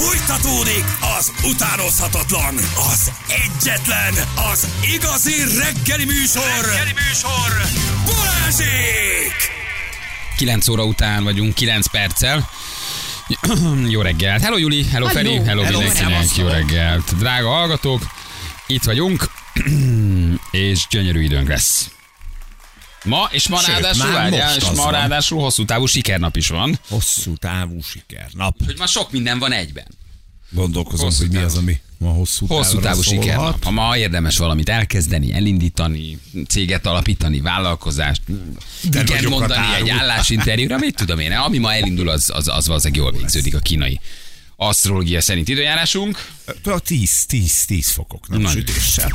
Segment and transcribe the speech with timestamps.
[0.00, 0.84] Fújtatódik
[1.18, 2.54] az utánozhatatlan,
[2.92, 4.14] az egyetlen,
[4.52, 6.42] az igazi reggeli műsor.
[6.64, 7.48] Reggeli műsor.
[8.06, 9.32] Balázsék!
[10.36, 12.50] 9 óra után vagyunk, 9 perccel.
[13.88, 14.42] Jó reggelt!
[14.42, 15.20] Hello Juli, hello, Hello.
[15.20, 17.16] Feri, hello, Hello, mindenkinek, jó reggelt!
[17.18, 18.02] Drága hallgatók,
[18.66, 19.30] itt vagyunk,
[20.50, 21.90] és gyönyörű időnk lesz.
[23.04, 24.92] Ma, és ma Sőt, ráadásul, várjál, és ma van.
[24.92, 26.78] ráadásul hosszú távú sikernap is van.
[26.88, 28.56] Hosszú távú sikernap.
[28.64, 29.86] Hogy ma sok minden van egyben.
[30.50, 33.64] Gondolkozom, Hosszú hogy mi az, ami ma hosszú, Hosszú távú sikernap.
[33.64, 36.18] Ha ma érdemes valamit elkezdeni, elindítani,
[36.48, 38.22] céget alapítani, vállalkozást,
[38.82, 40.02] igen nagyokat mondani egy árul.
[40.02, 44.00] állásinterjúra, mit tudom én, ami ma elindul, az, az, az valószínűleg jól végződik a kínai
[44.56, 46.26] asztrológia szerint időjárásunk.
[46.64, 49.10] A 10, 10, 10 fokok napsütéssel.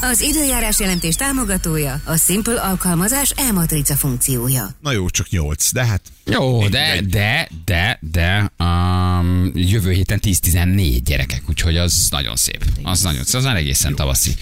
[0.00, 4.68] Az időjárás jelentés támogatója a Simple alkalmazás e-matrica funkciója.
[4.80, 6.00] Na jó, csak 8, de hát...
[6.24, 12.64] Jó, de, de, de, de um, jövő héten 10-14 gyerekek, úgyhogy az nagyon szép.
[12.82, 14.34] Az nagyon, az már egészen tavaszi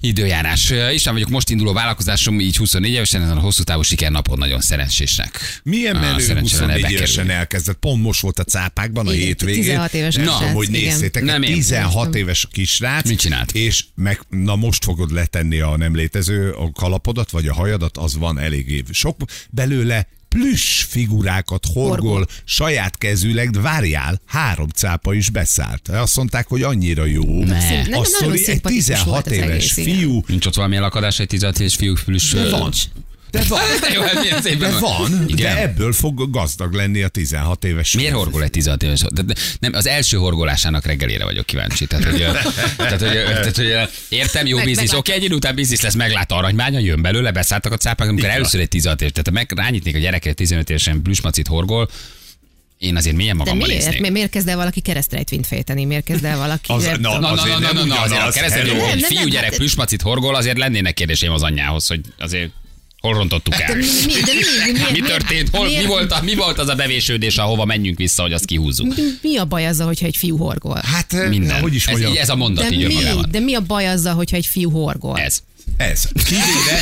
[0.00, 0.72] időjárás.
[0.92, 5.60] Isten vagyok most induló vállalkozásom, így 24 évesen, ezen a hosszú távú sikernapon nagyon szerencsésnek.
[5.62, 6.96] Milyen menő szerencsére 24 bekerül.
[6.96, 7.76] évesen elkezdett.
[7.76, 9.62] Pont most volt a cápákban a Igen, hétvégén.
[9.62, 11.22] 16 éves Nem kisrác, tudom, hogy nézzétek.
[11.22, 11.54] Nem egy én.
[11.54, 13.08] 16 éves a kisrác.
[13.08, 13.52] Mit csinált?
[13.52, 18.16] És meg, na most fogod letenni a nem létező a kalapodat, vagy a hajadat, az
[18.16, 19.16] van eléggé sok
[19.50, 20.06] belőle
[20.38, 22.26] plüss figurákat horgol, Horgol.
[22.44, 25.88] saját kezűleg, de várjál, három cápa is beszállt.
[25.88, 27.44] Azt mondták, hogy annyira jó.
[27.44, 27.58] Ne.
[27.70, 30.76] Nem, A nagyon sztori egy szimpatikus 16 volt az éves egész, fiú, Nincs ott valami
[30.76, 32.34] elakadás egy 16 éves fiúk fülös.
[33.36, 33.60] De van.
[33.80, 33.92] De.
[33.94, 35.54] Jó, hát milyen De van, Igen.
[35.54, 37.92] de ebből fog gazdag lenni a 16 éves.
[37.94, 39.00] Miért horgol egy 16 éves?
[39.00, 41.86] De, de, nem, az első horgolásának reggelére vagyok kíváncsi.
[41.86, 42.18] Tehát, hogy,
[42.76, 43.74] tehát, hogy, tehát, hogy
[44.08, 47.72] értem, jó Meg- biznisz, oké, egy idő után biznisz lesz, meglát aranymányon, jön belőle, beszálltak
[47.72, 48.36] a cápák, amikor Igen.
[48.36, 51.88] először egy 16 éves, tehát meg rányitnék a gyerekre 15 évesen plüsmacit horgol,
[52.78, 53.82] én azért mélyen De magammal miért?
[53.84, 54.00] néznék.
[54.00, 55.84] Mi- Miért kezd el valaki keresztrejtvényt fejteni?
[55.84, 56.72] Miért kezd el valaki...
[56.72, 57.18] Az- nem na.
[57.18, 60.34] Na, na, na, na, nem na, na, azért a egy nem, fiúgyerek hát- plüsmacit horgol,
[60.34, 62.50] azért lennének kérdéseim az anyjához, hogy azért
[63.06, 63.66] hol rontottuk el.
[63.66, 65.48] De mi, mi, de mi, mi, Mi miért- történt?
[65.56, 68.94] Hol, mi, volt, a- mi volt az a bevésődés, ahova menjünk vissza, hogy azt kihúzzuk?
[68.96, 70.80] Mi, mi a baj azzal, hogyha egy fiú horgol?
[70.84, 71.60] Hát, eh, Minden.
[71.60, 73.26] hogy is ez, így, ez a mondat de, így mi, önmagában.
[73.30, 75.18] de mi a baj azzal, hogyha egy fiú horgol?
[75.18, 75.42] Ez.
[75.76, 76.08] Ez.
[76.24, 76.80] Kivéve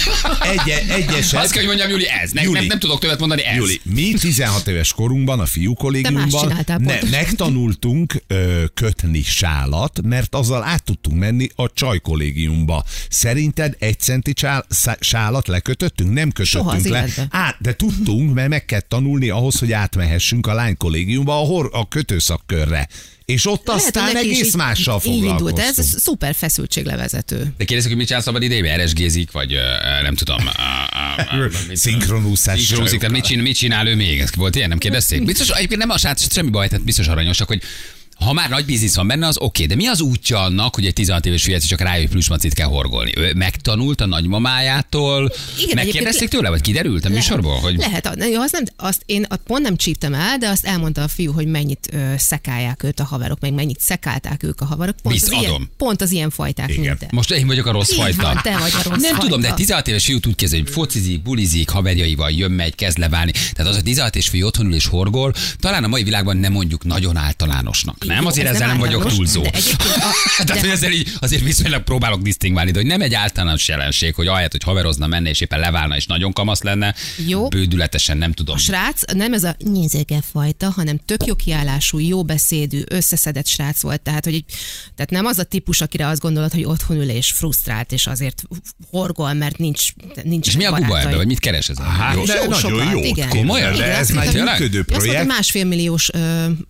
[0.52, 2.30] egy, egy eset, Azt kell, hogy mondjam, Júli, ez.
[2.30, 2.58] Ne, Júli.
[2.58, 3.56] nem, nem tudok többet mondani, ez.
[3.56, 10.62] Júli, mi 16 éves korunkban a fiú kollégiumban ne, megtanultunk ö, kötni sálat, mert azzal
[10.62, 12.84] át tudtunk menni a csaj kollégiumba.
[13.08, 14.66] Szerinted egy centi csál,
[15.00, 16.12] sálat lekötöttünk?
[16.12, 17.02] Nem Soha az kötöttünk le.
[17.02, 17.28] életben.
[17.30, 21.68] Át, de tudtunk, mert meg kell tanulni ahhoz, hogy átmehessünk a lány kollégiumba, a, hor,
[21.72, 22.88] a kötőszakkörre.
[23.24, 25.38] És ott Lehet, aztán egész így- mással így indult.
[25.38, 25.88] foglalkoztunk.
[25.94, 27.36] Ez szuper feszültséglevezető.
[27.56, 28.84] De kérdezik, hogy mit csinál szabad idejében?
[28.84, 29.54] RSG-zik, vagy
[30.02, 30.38] nem tudom.
[31.72, 34.20] Szinkronúszás Szinkronúzik, tehát mit csinál, mit csinál ő még?
[34.20, 35.24] Ez volt ilyen, nem kérdezték?
[35.24, 37.62] Biztos, egyébként nem a srác, semmi baj, tehát biztos aranyosak, hogy
[38.14, 40.92] ha már nagy biznisz van benne, az oké, de mi az útja annak, hogy egy
[40.92, 43.12] 16 éves fiatal csak rájön, hogy plüsmacit kell horgolni?
[43.16, 45.32] Ő megtanult a nagymamájától?
[45.62, 47.58] Igen, Megkérdezték tőle, vagy kiderült a műsorból?
[47.58, 47.76] Hogy...
[47.76, 51.08] Lehet, jó, azt, nem, azt én azt pont nem csíptem el, de azt elmondta a
[51.08, 54.96] fiú, hogy mennyit ö, szekálják őt a haverok, meg mennyit szekálták ők a haverok.
[55.02, 55.44] Pont, az Visszadom.
[55.50, 56.80] ilyen, pont az ilyen fajták, Igen.
[56.84, 57.06] mint te.
[57.10, 58.22] Most én vagyok a rossz Így fajta.
[58.22, 59.18] van, te vagy a rossz Nem fajta.
[59.18, 62.98] tudom, de egy 16 éves fiú úgy kezdeni, hogy focizik, bulizik, haverjaival jön, megy, kezd
[62.98, 63.32] leválni.
[63.52, 66.52] Tehát az a 16 éves fiú otthon ül és horgol, talán a mai világban nem
[66.52, 68.03] mondjuk nagyon általánosnak.
[68.06, 68.26] Nem?
[68.26, 69.42] Azért ez ezzel nem, nem vagyok túlzó.
[69.42, 73.68] de a- Tehát, hogy ezzel így azért viszonylag próbálok disztingválni, de hogy nem egy általános
[73.68, 76.94] jelenség, hogy ahelyett, hogy haverozna, menne és éppen leválna és nagyon kamasz lenne,
[77.26, 77.48] Jó.
[77.48, 78.54] bődületesen nem tudom.
[78.54, 83.80] A srác nem ez a nyízege fajta, hanem tök jó kiállású, jó beszédű, összeszedett srác
[83.82, 84.00] volt.
[84.00, 84.44] Tehát, hogy így,
[84.94, 88.42] tehát nem az a típus, akire azt gondolod, hogy otthon ül és frusztrált, és azért
[88.90, 89.88] horgol, mert nincs,
[90.22, 91.00] nincs És mi a barátai.
[91.02, 91.78] ebben, vagy mit keres ez?
[91.78, 92.22] Hát, Jó.
[92.26, 92.98] Jó nagyon jó.
[93.04, 93.28] igen.
[93.28, 93.76] Komolyan?
[93.76, 95.26] De ez már egy működő projekt.
[95.26, 96.10] másfél milliós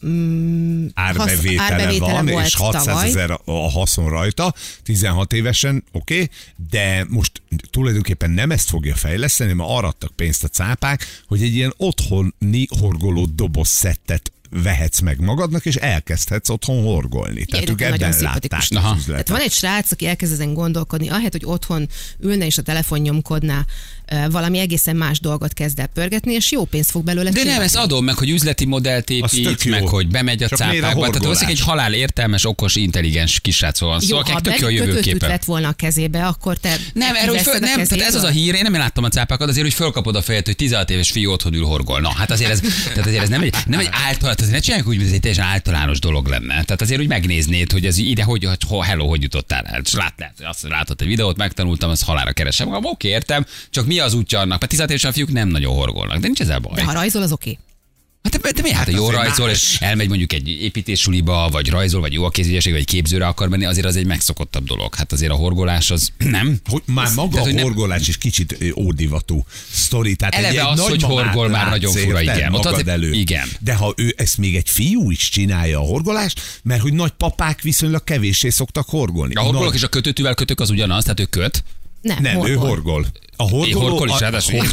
[0.06, 0.86] mm,
[1.30, 3.06] árbevétele, árbevétele van, volt és 600 tavaly.
[3.06, 6.30] ezer a haszon rajta, 16 évesen, oké, okay,
[6.70, 11.54] de most tulajdonképpen nem ezt fogja fejleszteni, mert arra adtak pénzt a cápák, hogy egy
[11.54, 17.44] ilyen otthoni horgoló doboz szettet vehetsz meg magadnak, és elkezdhetsz otthon horgolni.
[17.44, 18.68] Tehát ők ebben látták
[19.06, 21.88] Tehát van egy srác, aki elkezd ezen gondolkodni, ahelyett, hogy otthon
[22.20, 23.64] ülne és a telefon nyomkodná,
[24.30, 27.64] valami egészen más dolgot kezd el pörgetni, és jó pénzt fog belőle De nem, csinálni.
[27.64, 29.70] ezt adom meg, hogy üzleti modellt épít, jó.
[29.70, 31.06] meg hogy bemegy a Csak miért a cápákba.
[31.06, 34.66] Tehát valószínűleg egy halál értelmes, okos, intelligens kisrácról van szó, Jó, akinek ha tök jó
[34.66, 35.26] a jövőképe.
[35.26, 38.28] lett volna a kezébe, akkor te Nem, erről, föl, a nem, tehát ez az a
[38.28, 41.30] hír, én nem láttam a cápákat, azért, hogy fölkapod a fejet, hogy 16 éves fiú
[41.30, 42.00] otthon ül horgol.
[42.00, 42.60] Na, hát azért ez,
[42.92, 45.20] tehát azért ez nem egy, nem egy általános, azért ne csináljuk úgy, hogy ez egy
[45.20, 46.62] teljesen általános dolog lenne.
[46.64, 49.80] Tehát azért úgy megnéznéd, hogy ez ide, hogy, hogy ho, hello, hogy jutottál el.
[49.84, 52.68] És lát, lát, azt látott egy videót, megtanultam, azt halára keresem.
[52.72, 54.58] Oké, értem, csak mi az útja annak?
[54.58, 56.74] Mert 16 évesen a fiúk nem nagyon horgolnak, de nincs ezzel baj.
[56.74, 57.58] De ha rajzol, az oké.
[58.22, 58.70] Hát de, de mi?
[58.70, 59.54] Hát, Hát jó azért rajzol, más.
[59.72, 63.64] és elmegy mondjuk egy építéssuliba, vagy rajzol, vagy jó a kézügyesség, vagy képzőre akar menni,
[63.64, 64.94] azért az egy megszokottabb dolog.
[64.94, 66.56] Hát azért a horgolás az nem.
[66.68, 70.16] Hogy már maga Tehát, a hogy nem- horgolás is kicsit ódivatú sztori.
[70.16, 72.44] Tehát Eleve egy, egy az, hogy horgol már nagyon fura, igen.
[72.46, 73.12] Ott Magad azért- elő.
[73.12, 73.48] igen.
[73.60, 77.60] De ha ő ezt még egy fiú is csinálja a horgolást, mert hogy nagy papák
[77.62, 79.34] viszonylag kevéssé szoktak horgolni.
[79.34, 81.64] A horgolók Nagy- és a kötőtűvel kötök az ugyanaz, tehát ő köt.
[82.04, 83.06] Nem, Nem, ő horgol.
[83.36, 84.58] A Én horgoló, horkol is, a- ráadásul.
[84.60, 84.64] a-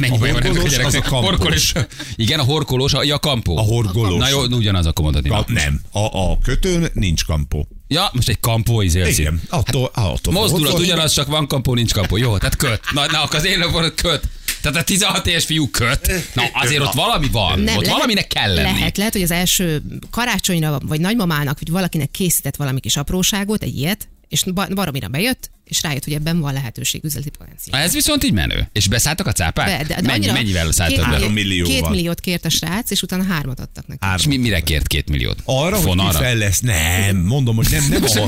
[0.00, 0.86] Mennyi A baj van ennek a horgolós gyereknek?
[0.86, 1.28] az a kampós.
[1.28, 1.72] Horkol is.
[2.16, 3.56] Igen, a horkolós, a, ja, a kampó.
[3.56, 4.18] A horgolós.
[4.18, 5.28] Na jó, ugyanaz akkor mondhatni.
[5.30, 5.98] Ka- nem, a,
[6.30, 7.68] a kötőn nincs kampó.
[7.88, 9.08] Ja, most egy kampó izé.
[9.08, 12.16] Igen, attól, attól Mozdulat ott- ugyanaz, csak van kampó, nincs kampó.
[12.16, 12.80] Jó, tehát köt.
[12.92, 14.28] Na, na akkor az én van köt.
[14.60, 16.10] Tehát a 16 éves fiú köt.
[16.34, 17.58] Na, azért ott valami van.
[17.60, 18.78] Nem, ott lehet- valaminek kell lenni.
[18.78, 23.76] Lehet, lehet, hogy az első karácsonyra, vagy nagymamának, vagy valakinek készített valami kis apróságot, egy
[23.78, 27.82] ilyet, és ba- baromira bejött, és rájött, hogy ebben van lehetőség üzleti potenciál.
[27.82, 28.68] Ez viszont így menő.
[28.72, 29.66] És beszálltak a cápák?
[29.66, 31.12] Be, de, de Mennyi, mennyivel szálltak két, be?
[31.12, 31.90] Három millió- millióval.
[31.90, 33.98] Két milliót kért a srác, és utána hármat adtak neki.
[34.02, 34.18] Három.
[34.18, 35.38] És mi, mire kért két milliót?
[35.44, 36.30] Arra, hogy Fonalra?
[36.30, 36.60] ki lesz.
[36.60, 38.26] Nem, mondom, hogy nem, nem a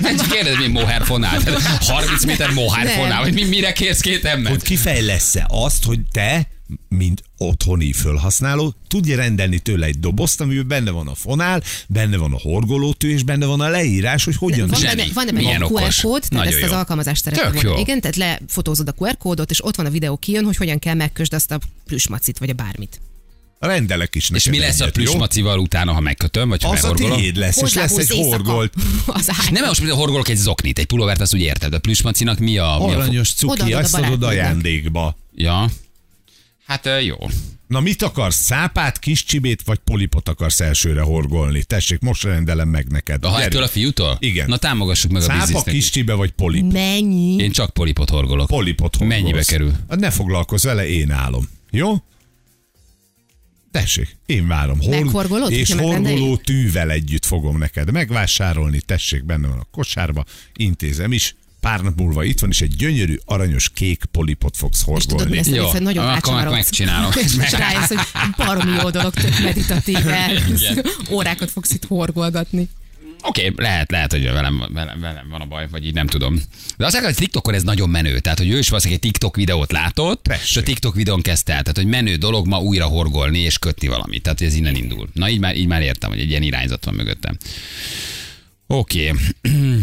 [0.00, 1.42] Nem csak kérdez, mi moher fonál.
[1.42, 2.94] Tehát 30 méter moher Nem.
[2.94, 4.56] fonál, hogy mi, mire kérsz két hogy ember?
[4.56, 6.48] kifejlesz-e azt, hogy te,
[6.88, 12.32] mint otthoni felhasználó, tudja rendelni tőle egy dobozt, amiben benne van a fonál, benne van
[12.32, 15.94] a horgolótű, és benne van a leírás, hogy hogyan Van benne, van benne egy QR
[16.02, 17.06] kód, tehát ezt az
[17.50, 17.60] mondani.
[17.62, 17.78] jó.
[17.78, 20.94] Igen, tehát lefotózod a QR kódot, és ott van a videó kijön, hogy hogyan kell
[20.94, 23.00] megkösd azt a plüsmacit, vagy a bármit.
[23.58, 25.02] rendelek is És neked mi lesz a egyet, jó?
[25.02, 27.18] plüsmacival utána, ha megkötöm, vagy ha Az a meghorgolom?
[27.18, 28.72] tiéd lesz, és lesz egy horgolt.
[29.06, 29.30] Az.
[29.50, 31.74] Nem, most horgolok egy zoknit, egy pulóvert, azt úgy érted.
[31.74, 32.76] A plüsmacinak mi a...
[32.78, 35.16] Mi a Aranyos cuki, a ezt adod ajándékba.
[35.34, 35.70] ja.
[36.66, 37.16] Hát jó.
[37.66, 38.36] Na mit akarsz?
[38.42, 41.62] Szápát, kis csibét vagy polipot akarsz elsőre horgolni?
[41.64, 43.24] Tessék, most rendelem meg neked.
[43.24, 43.44] Ha Gyere.
[43.44, 44.16] ettől a fiútól?
[44.20, 44.48] Igen.
[44.48, 45.64] Na támogassuk meg a Szápa, bizniszt.
[45.68, 46.72] kis csibe vagy polip?
[46.72, 47.36] Mennyi?
[47.36, 48.46] Én csak polipot horgolok.
[48.46, 49.20] Polipot horgolsz.
[49.20, 49.72] Mennyibe kerül?
[49.88, 51.48] Hát ne foglalkozz vele, én állom.
[51.70, 51.94] Jó?
[53.70, 54.78] Tessék, én várom.
[54.88, 58.80] Meghorgolod, és horgoló tűvel együtt fogom neked megvásárolni.
[58.80, 60.24] Tessék, benne van a kosárba.
[60.56, 61.34] Intézem is.
[61.64, 65.70] Pár nap múlva itt van, és egy gyönyörű, aranyos, kék polipot fogsz És tudod, horgolni.
[65.72, 66.54] mi nagyon rácsavarogsz.
[66.54, 67.10] megcsinálom.
[67.42, 67.98] És rájössz, hogy
[68.36, 70.60] baromi jó dolog, tök meditatív, elmész.
[70.70, 70.84] Igen.
[71.10, 72.68] órákat fogsz itt horgolgatni.
[73.22, 76.42] Oké, okay, lehet, lehet, hogy velem, velem, velem van a baj, vagy így nem tudom.
[76.76, 78.18] De azt hogy TikTokon ez nagyon menő.
[78.18, 80.44] Tehát, hogy ő is valószínűleg egy TikTok videót látott, Tessék.
[80.44, 81.62] és a TikTok videón kezdte el.
[81.62, 84.22] Tehát, hogy menő dolog ma újra horgolni és kötni valamit.
[84.22, 85.08] Tehát, hogy ez innen indul.
[85.12, 87.36] Na, így már, így már értem, hogy egy ilyen irányzat van mögöttem.
[88.66, 89.10] Oké.
[89.10, 89.20] Okay.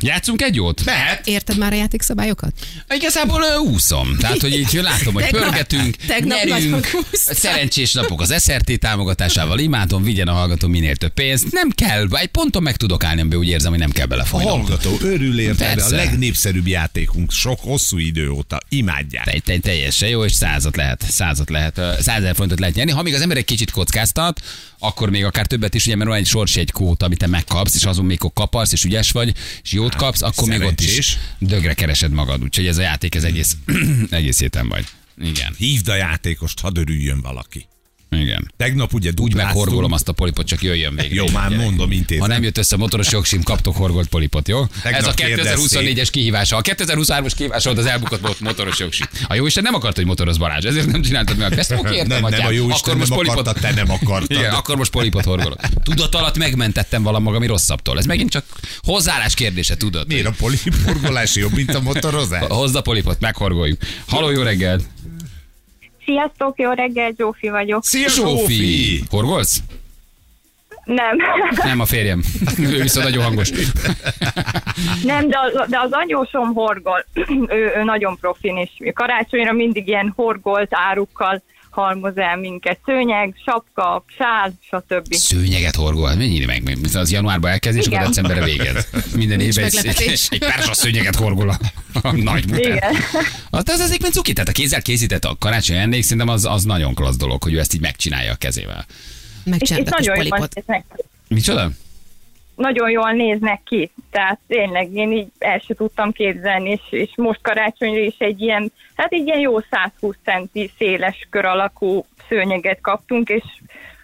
[0.00, 0.84] Játszunk egy jót?
[0.84, 1.26] Mehet.
[1.26, 2.52] Érted már a játékszabályokat?
[2.88, 4.16] Igazából ö, úszom.
[4.18, 6.90] Tehát, hogy így látom, hogy Tegnap- pörgetünk, tegnap nyerünk.
[7.12, 11.52] Szerencsés napok az SRT támogatásával imádom, vigyen a hallgató minél több pénzt.
[11.52, 14.50] Nem kell, egy ponton meg tudok állni, amiben úgy érzem, hogy nem kell A belefolynom.
[14.50, 18.58] hallgató örül érte, a legnépszerűbb játékunk sok hosszú idő óta.
[18.68, 19.24] Imádják.
[19.24, 22.92] Te, te, teljesen jó, és százat lehet, százat lehet, százezer forintot lehet nyerni.
[22.92, 24.40] Ha még az ember egy kicsit kockáztat,
[24.78, 27.84] akkor még akár többet is, ugye, mert van egy sorsjegy kód, amit te megkapsz, és
[27.96, 32.12] azon még kaparsz, és ügyes vagy, és jót kapsz, akkor még ott is dögre keresed
[32.12, 32.42] magad.
[32.42, 33.56] Úgyhogy ez a játék ez egész,
[34.10, 34.84] egész héten vagy.
[35.18, 37.66] Igen, Hívd a játékost, hadd örüljön valaki.
[38.10, 38.52] Igen.
[38.56, 41.14] Tegnap ugye Úgy meghorgolom azt a polipot, csak jöjjön végre.
[41.14, 41.64] Jó, már Gyerek.
[41.64, 42.22] mondom, intézem.
[42.22, 44.66] Ha nem jött össze a motoros jogsim, kaptok horgolt polipot, jó?
[44.82, 45.82] Tegnap Ez a kérdezték.
[45.82, 46.56] 2024-es kihívása.
[46.56, 49.06] A 2023-as kihívása volt az elbukott mot- motoros jogsim.
[49.28, 51.58] A jó Isten nem akart, hogy motoroz Balázs, ezért nem csináltad meg.
[51.58, 53.38] Ezt oké, értem, nem, nem, a jó akkor Isten most nem polipot...
[53.38, 54.30] akarta, te nem akartad.
[54.38, 55.58] Igen, akkor most polipot horgolok.
[55.82, 57.98] Tudat alatt megmentettem valamagami rosszabbtól.
[57.98, 58.44] Ez megint csak
[58.82, 60.06] hozzáállás kérdése, tudod?
[60.06, 62.44] Miért a poliporgolás jobb, mint a motorozás?
[62.48, 63.78] Hozd a polipot, meghorgoljuk.
[64.06, 64.84] Haló, jó reggelt!
[66.06, 67.84] Sziasztok, jó reggel, Zsófi vagyok.
[67.84, 69.02] Szia, Zsófi!
[69.10, 69.60] Horgolsz?
[70.84, 71.16] Nem,
[71.64, 72.22] Nem a férjem.
[72.72, 73.50] Ő viszont nagyon hangos.
[75.02, 77.04] nem, de az, de az anyósom horgol.
[77.48, 81.42] ő, ő nagyon profin, és karácsonyra mindig ilyen horgolt árukkal
[81.76, 82.78] halmoz el minket.
[82.84, 85.14] Szőnyeg, sapka, sál, stb.
[85.14, 88.10] Szőnyeget horgol, mennyire meg, meg az januárban elkezd, és akkor Igen.
[88.10, 88.88] decemberre végez.
[89.14, 91.58] Minden évben egy, egy persa szőnyeget horgol a,
[92.02, 92.64] a nagy mutat.
[92.64, 92.94] Igen.
[93.50, 96.64] Az, az az egyébként cuki, tehát a kézzel készített a karácsony ajándék, szerintem az, az
[96.64, 98.86] nagyon klassz dolog, hogy ő ezt így megcsinálja a kezével.
[99.44, 100.64] És, és kis nagyon, polipot.
[101.28, 101.70] Micsoda?
[102.56, 103.90] Nagyon jól néznek ki.
[104.10, 108.72] Tehát tényleg én így el sem tudtam képzelni, és, és most karácsonyra is egy ilyen,
[108.94, 113.44] hát egy ilyen jó 120 centi széles kör alakú szőnyeget kaptunk, és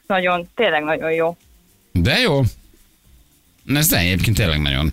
[0.07, 1.37] nagyon, tényleg nagyon jó.
[1.93, 2.41] De jó.
[3.67, 4.93] Ez de egyébként tényleg nagyon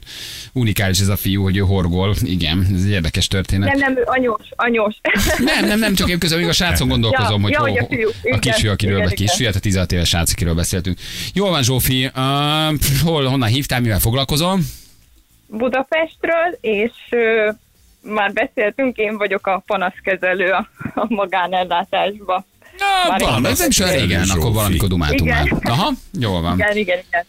[0.53, 2.15] unikális ez a fiú, hogy ő horgol.
[2.23, 3.69] Igen, ez egy érdekes történet.
[3.69, 4.95] Nem, nem, ő anyós, anyós.
[5.37, 7.77] Nem, nem, nem, csak én közben még a srácon gondolkozom, Ja, hogy ja, hol, hogy
[7.77, 8.07] a fiú.
[8.07, 10.97] a Igen, kisfiú, akiről igen, a kisfiú, hát a 16 éves srác, akiről beszéltünk.
[11.33, 12.11] Jól van, Zsófi, uh,
[13.03, 14.59] hol, honnan hívtál, mivel foglalkozol?
[15.47, 17.49] Budapestről, és ö,
[18.01, 22.45] már beszéltünk, én vagyok a panaszkezelő a, a magánellátásba.
[22.77, 23.45] Na, igen.
[23.45, 25.47] ez nem is olyan régen, akkor valamikor dumáltunk Igen.
[25.51, 25.71] már.
[25.71, 26.53] Aha, jól van.
[26.53, 27.25] Igen, igen, igen.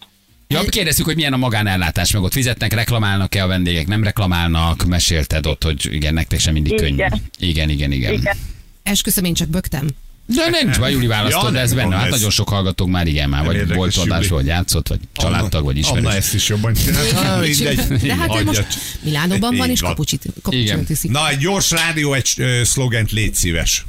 [0.53, 5.47] Ja, kérdezzük, hogy milyen a magánellátás, meg ott fizetnek, reklamálnak-e a vendégek, nem reklamálnak, mesélted
[5.47, 6.85] ott, hogy igen, nektek sem mindig Igen.
[6.85, 7.21] könnyű.
[7.39, 8.13] Igen, igen, igen.
[8.13, 8.37] igen.
[8.83, 9.89] Esküszöm, én csak bögtem.
[10.27, 11.97] De nincs baj, Júli választod, Ja, de ez nem benne.
[11.97, 12.11] Hát ez.
[12.13, 15.99] nagyon sok hallgatók már igen, már, vagy volt adás, vagy játszott, vagy családtag, vagy Anna
[15.99, 16.19] ismerős.
[16.19, 17.13] ezt is jobban csinálta.
[18.07, 18.67] De hát ő most
[19.03, 20.35] Milánóban van, és kapucsit, Igen.
[20.43, 21.11] kapucsit iszik.
[21.11, 23.85] Na, egy gyors rádió, egy szlogent légy szíves.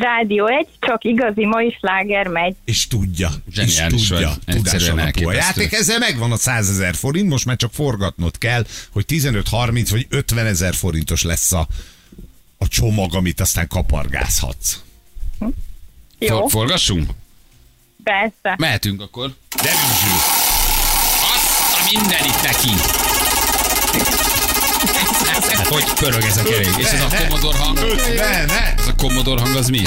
[0.00, 2.54] Rádió egy, csak igazi mai sláger megy.
[2.64, 3.30] És tudja.
[3.50, 4.32] Zseniális és tudja.
[4.46, 5.72] Tudás alapú a játék.
[5.72, 10.46] Ezzel megvan a 100 ezer forint, most már csak forgatnod kell, hogy 15-30 vagy 50
[10.46, 11.66] ezer forintos lesz a,
[12.58, 14.82] a csomag, amit aztán kapargázhatsz.
[16.18, 17.10] Jó, For, forgassunk?
[18.04, 18.54] persze.
[18.58, 19.34] Mehetünk akkor.
[19.62, 20.18] Gyerünk, Zsül!
[21.34, 22.72] Azt a mindenit neki!
[25.68, 26.76] Hogy pörög ez a kerék?
[26.78, 27.78] És ez a Commodore hang?
[28.16, 28.74] Ne, ne!
[28.78, 29.82] Ez a Commodore hang az mi?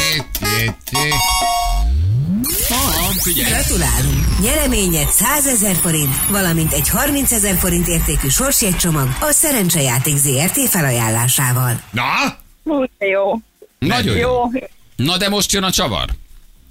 [2.69, 3.51] Aha, figyelj!
[3.51, 4.39] Gratulálunk!
[4.41, 11.81] Nyereményed 100 ezer forint, valamint egy 30 ezer forint értékű sorsjegycsomag a Szerencsejáték ZRT felajánlásával.
[11.91, 12.03] Na?
[12.97, 13.33] De jó.
[13.79, 14.49] Nagyon jó.
[14.53, 14.67] Jó.
[14.95, 16.05] Na de most jön a csavar.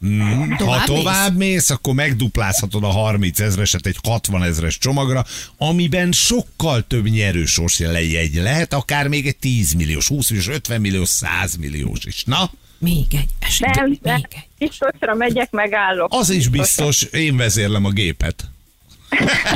[0.00, 5.24] Ha Tovább tovább mész, akkor megduplázhatod a 30 ezreset egy 60 ezres csomagra,
[5.56, 11.08] amiben sokkal több nyerő sorsjegy lehet, akár még egy 10 milliós, 20 milliós, 50 milliós,
[11.08, 12.24] 100 milliós is.
[12.24, 13.74] Na, Még egy eset.
[13.74, 14.14] Nem, még nem.
[14.14, 14.48] egy.
[14.58, 16.12] Biztosra megyek, megállok.
[16.12, 18.50] az is biztos, én vezérlem a gépet.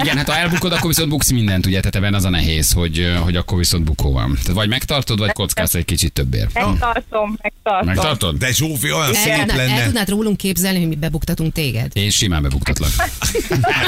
[0.01, 3.13] Igen, hát ha elbukod, akkor viszont buksz mindent, ugye, tehát ebben az a nehéz, hogy,
[3.23, 4.35] hogy akkor viszont bukó van.
[4.41, 6.55] Tehát vagy megtartod, vagy kockázz egy kicsit többért.
[6.55, 7.87] Megtartom, megtartom.
[7.87, 8.37] Megtartod?
[8.39, 9.85] De Zsófi olyan El szép tudnád, el lenne.
[9.85, 11.91] tudnád rólunk képzelni, hogy mi bebuktatunk téged?
[11.93, 12.91] Én simán bebuktatlak.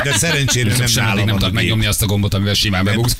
[0.03, 3.15] De szerencsére nem Nem, nem a tudod megnyomni azt a gombot, amivel simán bebuksz.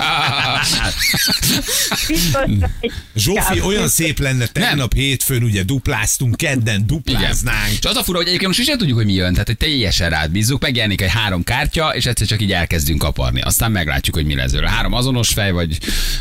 [3.15, 6.85] Zsófi, olyan szép lenne, tegnap hétfőn ugye dupláztunk, kedden Igen.
[6.85, 7.71] dupláznánk.
[7.71, 9.31] És az a fura, hogy egyébként most is sem tudjuk, hogy mi jön.
[9.31, 13.41] Tehát, hogy teljesen rád bízzuk, megjelenik egy három kártya, és egyszer csak így elkezdünk kaparni.
[13.41, 14.69] Aztán meglátjuk, hogy mi lesz belőle.
[14.69, 15.77] Három azonos fej, vagy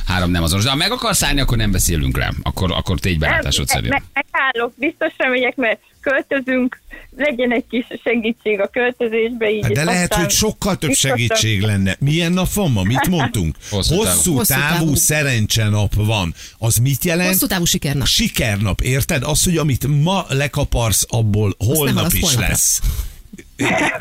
[0.07, 0.64] három nem azonos.
[0.64, 2.31] De ha meg akarsz állni, akkor nem beszélünk rá.
[2.42, 3.88] Akkor, akkor tégy belátásod szerint.
[3.92, 6.81] me- megállok, biztosra megyek, mert költözünk,
[7.16, 9.62] legyen egy kis segítség a költözésbe így.
[9.62, 11.97] Hát De és lehet, aztán hogy sokkal több segítség lenne.
[11.99, 12.83] Milyen nap van ma?
[12.83, 13.57] Mit mondtunk?
[13.71, 14.07] Hosszú távú.
[14.07, 14.95] Hosszú távú távú.
[14.95, 16.35] szerencsenap van.
[16.59, 17.28] Az mit jelent?
[17.28, 18.07] Hosszú távú sikernap.
[18.07, 19.23] Sikernap, érted?
[19.23, 22.49] Az, hogy amit ma lekaparsz, abból holnap is holnapra.
[22.49, 22.81] lesz.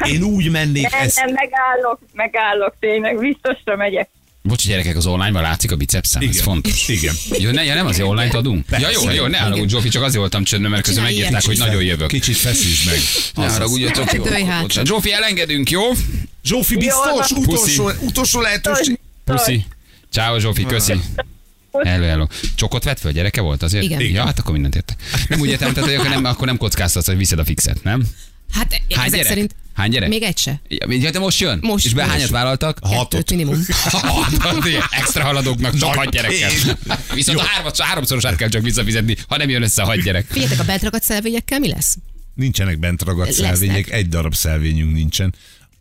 [0.07, 1.15] Én úgy mennék Nem, ezt.
[1.15, 4.09] nem, megállok, megállok, tényleg, biztosra megyek.
[4.43, 6.87] Bocs, gyerekek, az online-ban látszik a bicepszem, ez fontos.
[6.87, 7.15] Igen.
[7.37, 8.65] Jó, ne, ja, nem azért online-t adunk?
[8.65, 8.91] Persze.
[8.91, 11.83] Ja, jó, jó, ne haragudj, Zsófi, csak azért voltam csöndben, mert közben megírták, hogy nagyon
[11.83, 12.07] jövök.
[12.07, 12.97] Kicsit feszítsd meg.
[13.33, 14.23] Ne haragudjatok, jó.
[14.25, 14.85] Hát.
[14.85, 15.81] Zsófi, elengedünk, jó?
[16.43, 17.31] Zsófi, biztos?
[17.31, 18.99] Utolsó, utolsó lehetőség.
[19.25, 19.65] Puszi.
[20.11, 20.93] Ciao, Zsófi, köszi.
[21.83, 22.25] Hello, hello.
[22.55, 23.83] Csokot vett föl, gyereke volt azért?
[23.83, 24.01] Igen.
[24.01, 24.97] Ja, hát akkor mindent értek.
[25.27, 28.03] Nem úgy értem, tehát, hogy akkor nem, akkor nem kockáztatsz, hogy viszed a fixet, nem?
[28.51, 29.25] Hát Hány ezek gyerek?
[29.25, 30.09] szerint Hány gyerek?
[30.09, 30.61] még egy se.
[30.67, 31.59] Ja, de most jön?
[31.61, 32.79] Most, És be hányat vállaltak?
[32.81, 33.09] Hatot.
[33.09, 33.65] Kettőt minimum.
[33.91, 36.51] Hat, igen, extra haladóknak csak Nagy hat gyerekkel.
[37.13, 40.25] Viszont a hármat, háromszorosát kell csak visszafizetni, ha nem jön össze a hat gyerek.
[40.29, 41.97] Figyeljetek, a bentragadt szelvényekkel mi lesz?
[42.35, 43.47] Nincsenek bent ragadt Lesznek.
[43.49, 45.33] szelvények, egy darab szelvényünk nincsen.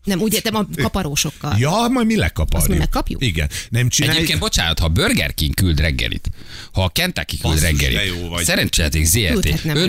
[0.04, 1.56] Nem, úgy értem a kaparósokkal.
[1.58, 2.60] Ja, majd mi lekaparjuk.
[2.60, 3.24] Azt mi megkapjuk?
[3.24, 3.48] Igen.
[3.68, 4.16] Nem csinálj.
[4.16, 6.28] Egyébként bocsánat, ha Burger King küld reggelit,
[6.72, 8.44] ha a Kentucky küld Basszus, reggelit, de jó vagy.
[8.44, 9.44] szerencséleték ZRT,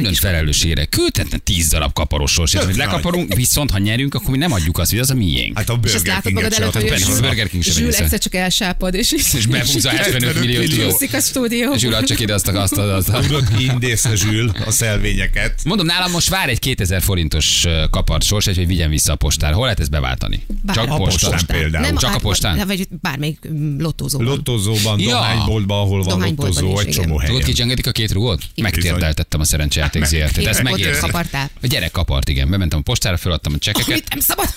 [0.09, 0.19] is.
[0.19, 4.51] felelősségre, küldhetne 10 darab kaparós sors, Tök amit lekaparunk, viszont ha nyerünk, akkor mi nem
[4.51, 5.57] adjuk azt, hogy az a miénk.
[5.57, 8.19] Hát a És azt Burger látod magad előtt, hogy a Burger King sem Zsül egyszer
[8.19, 10.75] csak elsápad, és, És behúzza 75 millió millió.
[10.75, 10.93] tudod.
[10.93, 11.75] Úszik a stúdióba.
[11.75, 15.59] És ül csak ide azt a, azt a, azt a Tudod, indészne Zsül a szelvényeket.
[15.63, 19.55] Mondom, nálam most vár egy 2000 forintos kapart sors, hogy vigyen vissza a postára.
[19.55, 20.45] Hol lehet ezt beváltani?
[20.63, 21.29] Bár- Csak a posta.
[21.29, 21.85] postán például.
[21.85, 22.67] Nem, Csak a át- postán?
[22.67, 24.27] Vagy bármelyik mm, lottózóban.
[24.27, 25.07] Lottozóban, Ja.
[25.09, 27.33] dohányboltban, ahol van is, egy csomó helyen.
[27.33, 28.41] Tudod, kicsengedik a két rúgót?
[28.55, 30.01] Megtérdeltettem a szerencsejáték.
[30.01, 30.99] Ezt Két rúgót megérzik.
[31.01, 31.49] kapartál?
[31.61, 32.49] A gyerek kapart, igen.
[32.49, 34.47] Bementem a postára, feladtam a csekeket, Amit nem szabad.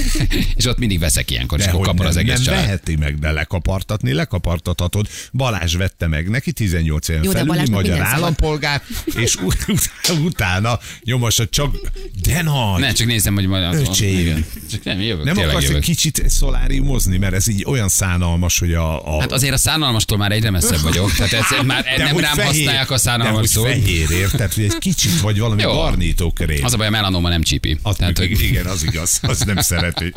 [0.56, 2.60] és ott mindig veszek ilyenkor, és akkor kapar az nem, egész nem család.
[2.64, 5.08] veheti meg, de lekapartatni, lekapartathatod.
[5.32, 8.82] Balázs vette meg neki, 18 éven de felüli magyar állampolgár,
[9.14, 9.90] és ut- ut-
[10.24, 11.76] utána nyomassa csak,
[12.22, 12.80] de nagy.
[12.80, 13.74] Ne, csak nézem, hogy majd...
[13.74, 14.44] Öcsém.
[14.86, 15.84] Nem, jövök, nem tényleg akarsz egy jövök.
[15.84, 19.16] kicsit szoláriumozni, mert ez így olyan szánalmas, hogy a...
[19.16, 21.12] a Hát azért a szánalmastól már egyre messzebb vagyok.
[21.12, 23.66] Tehát ez már de nem rám fehér, használják a szánalmas hogy szót.
[23.66, 24.52] fehér, érted?
[24.52, 25.72] Hogy egy kicsit vagy valami Jó.
[25.72, 26.64] garnítókrém.
[26.64, 27.78] Az a baj, a melanoma nem csípi.
[27.82, 30.12] Az Tehát, hogy igen, az igaz, az nem szereti.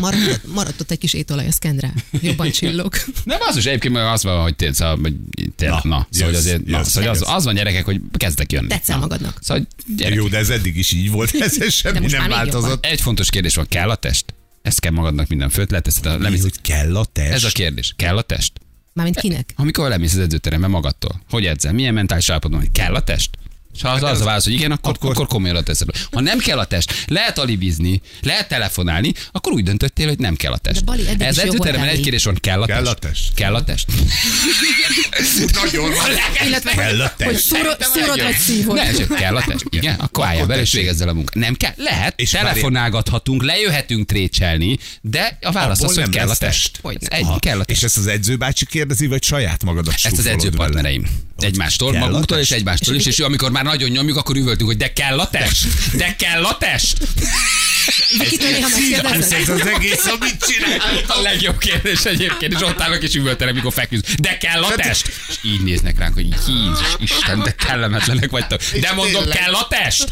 [0.00, 1.92] Maradott, maradott ott egy kis étolaj a szkendre.
[2.20, 2.94] Jobban csillog.
[3.24, 5.14] Nem, az is egyébként az van, hogy té- szóval, hogy
[5.56, 7.28] tényleg, Na, na, szóval, hogy jössz, azért, na, jössz, szóval az, jössz.
[7.34, 8.66] az van gyerekek, hogy kezdek jönni.
[8.68, 9.00] Tetszel Na.
[9.02, 9.38] magadnak.
[9.40, 12.84] Szóval, hogy gyerek, Jó, de ez eddig is így volt, ez semmi nem változott.
[12.84, 14.34] egy fontos kérdés van, kell a test?
[14.62, 16.06] Ezt kell magadnak minden főt leteszed.
[16.06, 17.32] a- Lemész, hogy kell a test?
[17.32, 17.92] ez a kérdés.
[17.96, 18.52] Kell a test?
[18.92, 19.52] Mármint kinek?
[19.56, 21.72] Amikor lemész az edzőterembe magadtól, hogy edzel?
[21.72, 22.70] Milyen mentális állapotban vagy?
[22.72, 23.30] Kell a test?
[23.74, 25.88] És ha az, az a válasz, hogy igen, akkor, Akkor- akkor, akkor komolyan a teszed.
[26.12, 30.52] Ha nem kell a test, lehet alibizni, lehet telefonálni, akkor úgy döntöttél, hogy nem kell
[30.52, 30.78] a test.
[30.78, 32.90] De Bali, eddig Ez edzőteremben egy kérdés van, kell a Kell test?
[32.90, 33.34] a test.
[33.34, 33.86] Kell a test?
[35.62, 35.90] Nagyon
[36.46, 37.44] Illetve, Kell a hogy test.
[37.46, 38.76] szúrod, szúrod vagy szívod.
[38.76, 39.64] Ne, csak kell a test.
[39.68, 40.80] Igen, akkor állja bele és tessék.
[40.80, 41.34] végezz el a munkát.
[41.34, 41.72] Nem kell?
[41.76, 42.14] Lehet.
[42.20, 46.78] És És telefonálgathatunk, lejöhetünk trécselni, de a válasz az, hogy nem kell a test.
[46.82, 47.82] Hogy Egy, kell a És test.
[47.84, 51.06] ezt az edzőbácsi kérdezi, vagy saját magadat Ezt az edzőpartnereim.
[51.42, 54.92] Egymástól, Kell magunktól és egymástól is, és amikor már nagyon nyomjuk, akkor üvöltünk, hogy de
[54.92, 55.66] kell a test!
[55.96, 56.96] De kell a test!
[59.30, 60.80] Ez az egész, amit csinál.
[61.06, 64.14] A legjobb kérdés egyébként, és ott állnak és üvöltenek, mikor feküdsz.
[64.18, 65.12] De kell a test!
[65.28, 68.62] És így néznek ránk, hogy Jézus Isten, de kellemetlenek vagytok.
[68.62, 70.04] De mondom, kell a test!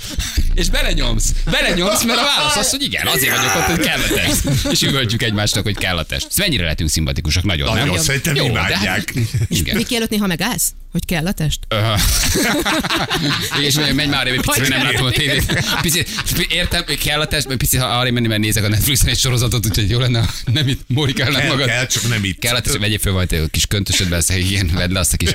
[0.61, 4.14] És belenyomsz, belenyomsz, mert a válasz az, hogy igen, azért vagyok ott, hogy kell a
[4.14, 4.71] test.
[4.71, 6.26] És üvöltjük egymásnak, hogy kell a test.
[6.31, 8.02] Ez mennyire lehetünk szimpatikusak, nagyon, Nagyon, nem?
[8.02, 8.81] szerintem Jó, de imádják.
[8.87, 9.12] hát-
[9.49, 9.85] Igen.
[9.90, 10.73] Előtt néha megállsz?
[10.93, 11.59] Hogy kell a test?
[13.67, 15.64] és menj már arra, egy picit, mert nem látom a tévét.
[15.81, 16.09] Picit,
[16.49, 19.19] értem, hogy kell a test, mert picit ha arra menni, mert nézek a Netflixen egy
[19.19, 21.67] sorozatot, úgyhogy jó lenne, nem itt morikálnak Kell, magad.
[21.67, 22.38] kell, csak nem itt.
[22.38, 25.17] Kell a test, vegyél föl majd egy kis köntösödbe, azt igen, vedd le azt a
[25.17, 25.31] kis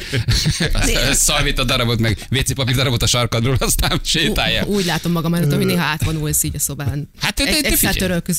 [1.26, 4.64] szalvét a darabot, meg WC papír darabot a sarkadról, aztán sétálja.
[4.66, 7.10] Úgy látom magam előtt, hogy néha átvonulsz így a szobán.
[7.22, 7.90] Hát te, te, egy, te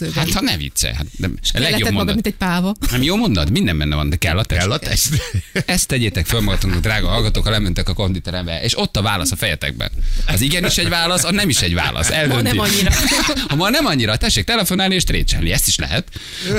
[0.05, 0.13] egy.
[0.15, 2.75] Hát ha ne viccelj, hát nem, a legjobb magad, mint egy páva.
[2.91, 3.51] Nem jó mondat?
[3.51, 4.61] Minden benne van, de kell a test.
[4.61, 5.09] Kell a test.
[5.67, 9.37] Ezt tegyétek föl magatok, drága hallgatók, ha lementek a konditerembe, és ott a válasz a
[9.37, 9.91] fejetekben.
[10.27, 12.11] Az igen is egy válasz, a nem is egy válasz.
[12.11, 12.43] Eldönti.
[12.43, 12.91] nem annyira.
[13.49, 16.09] Ha ma nem annyira, tessék telefonálni és trécselni, ezt is lehet.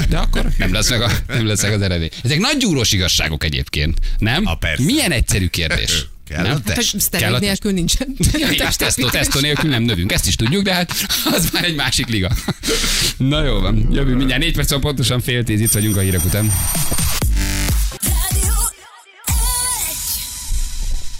[0.09, 2.09] De akkor nem lesz meg, a, nem lesz meg az eredmény.
[2.23, 4.45] Ezek nagy gyúrós igazságok egyébként, nem?
[4.45, 4.83] Ha, persze.
[4.83, 6.05] Milyen egyszerű kérdés.
[6.27, 6.51] Kell a nem?
[6.51, 7.41] Hát, hogy Kell a szteroid test.
[7.41, 8.15] nélkül nincsen.
[8.51, 10.91] Igen, tesztó, tesztó nélkül nem növünk, ezt is tudjuk, de hát
[11.33, 12.31] az már egy másik liga.
[13.17, 16.51] Na jó van, jövünk mindjárt négy perc, pontosan fél tíz, itt vagyunk a hírek után.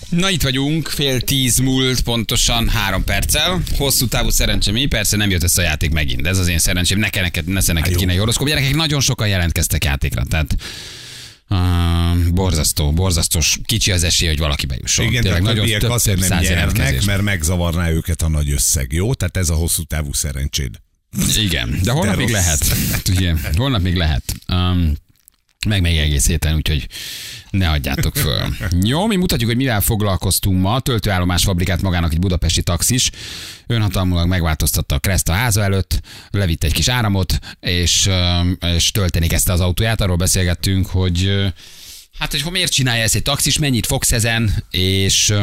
[0.10, 3.62] Na itt vagyunk, fél tíz múlt, pontosan három perccel.
[3.78, 6.22] Hosszú távú szerencsém, így persze nem jött össze a játék megint.
[6.22, 7.98] De ez az én szerencsém, ne kell neked, ne neked Hát jó.
[7.98, 8.48] kéne egy horoszkóp.
[8.48, 10.56] Gyerekek nagyon sokan jelentkeztek játékra, tehát
[11.50, 15.06] uh, borzasztó, borzasztós, kicsi az esély, hogy valaki bejusson.
[15.06, 19.14] Igen, Tényleg nagyon több, azért több nem nyernek, mert megzavarná őket a nagy összeg, jó?
[19.14, 20.76] Tehát ez a hosszú távú szerencséd.
[21.38, 22.36] Igen, de holnap De még rossz.
[22.36, 22.68] lehet.
[22.92, 24.24] Hát ugye, holnap még lehet.
[24.48, 24.94] Um,
[25.68, 26.88] meg még egész héten, úgyhogy
[27.50, 28.56] ne adjátok föl.
[28.84, 30.80] Jó, mi mutatjuk, hogy mivel foglalkoztunk ma.
[30.80, 33.10] Töltőállomás fabrikát magának egy budapesti taxis.
[33.68, 36.02] Önhatalmulag megváltoztatta a Kreszt a háza előtt,
[36.32, 38.10] levitt egy kis áramot, és,
[38.76, 40.02] és tölteni kezdte az autóját.
[40.02, 41.46] Arról beszélgettünk, hogy
[42.20, 45.34] Hát, hogy miért csinálja ezt egy taxis, mennyit fogsz ezen, és,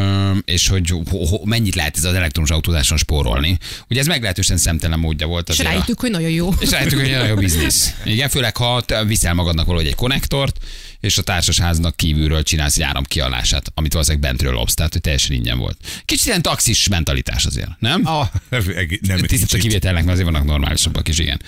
[0.44, 3.58] és hogy ho, ho, mennyit lehet ez az elektromos autózáson spórolni.
[3.88, 5.68] Ugye ez meglehetősen szemtelen módja volt És azért.
[5.68, 6.48] a- rájöttük, hogy nagyon jó.
[6.60, 7.94] és rájöttük, hogy nagyon jó biznisz.
[8.04, 10.56] Igen, főleg ha viszel magadnak valahogy egy konnektort,
[11.04, 15.58] és a társasháznak kívülről csinálsz egy áramkialását, amit valószínűleg bentről lopsz, tehát hogy teljesen ingyen
[15.58, 15.76] volt.
[16.04, 18.00] Kicsit ilyen taxis mentalitás azért, nem?
[18.04, 18.62] Ah, nem
[19.00, 19.60] Tiszta kicsit.
[19.60, 21.42] kivételnek, mert azért vannak normálisabbak is, igen.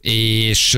[0.00, 0.74] És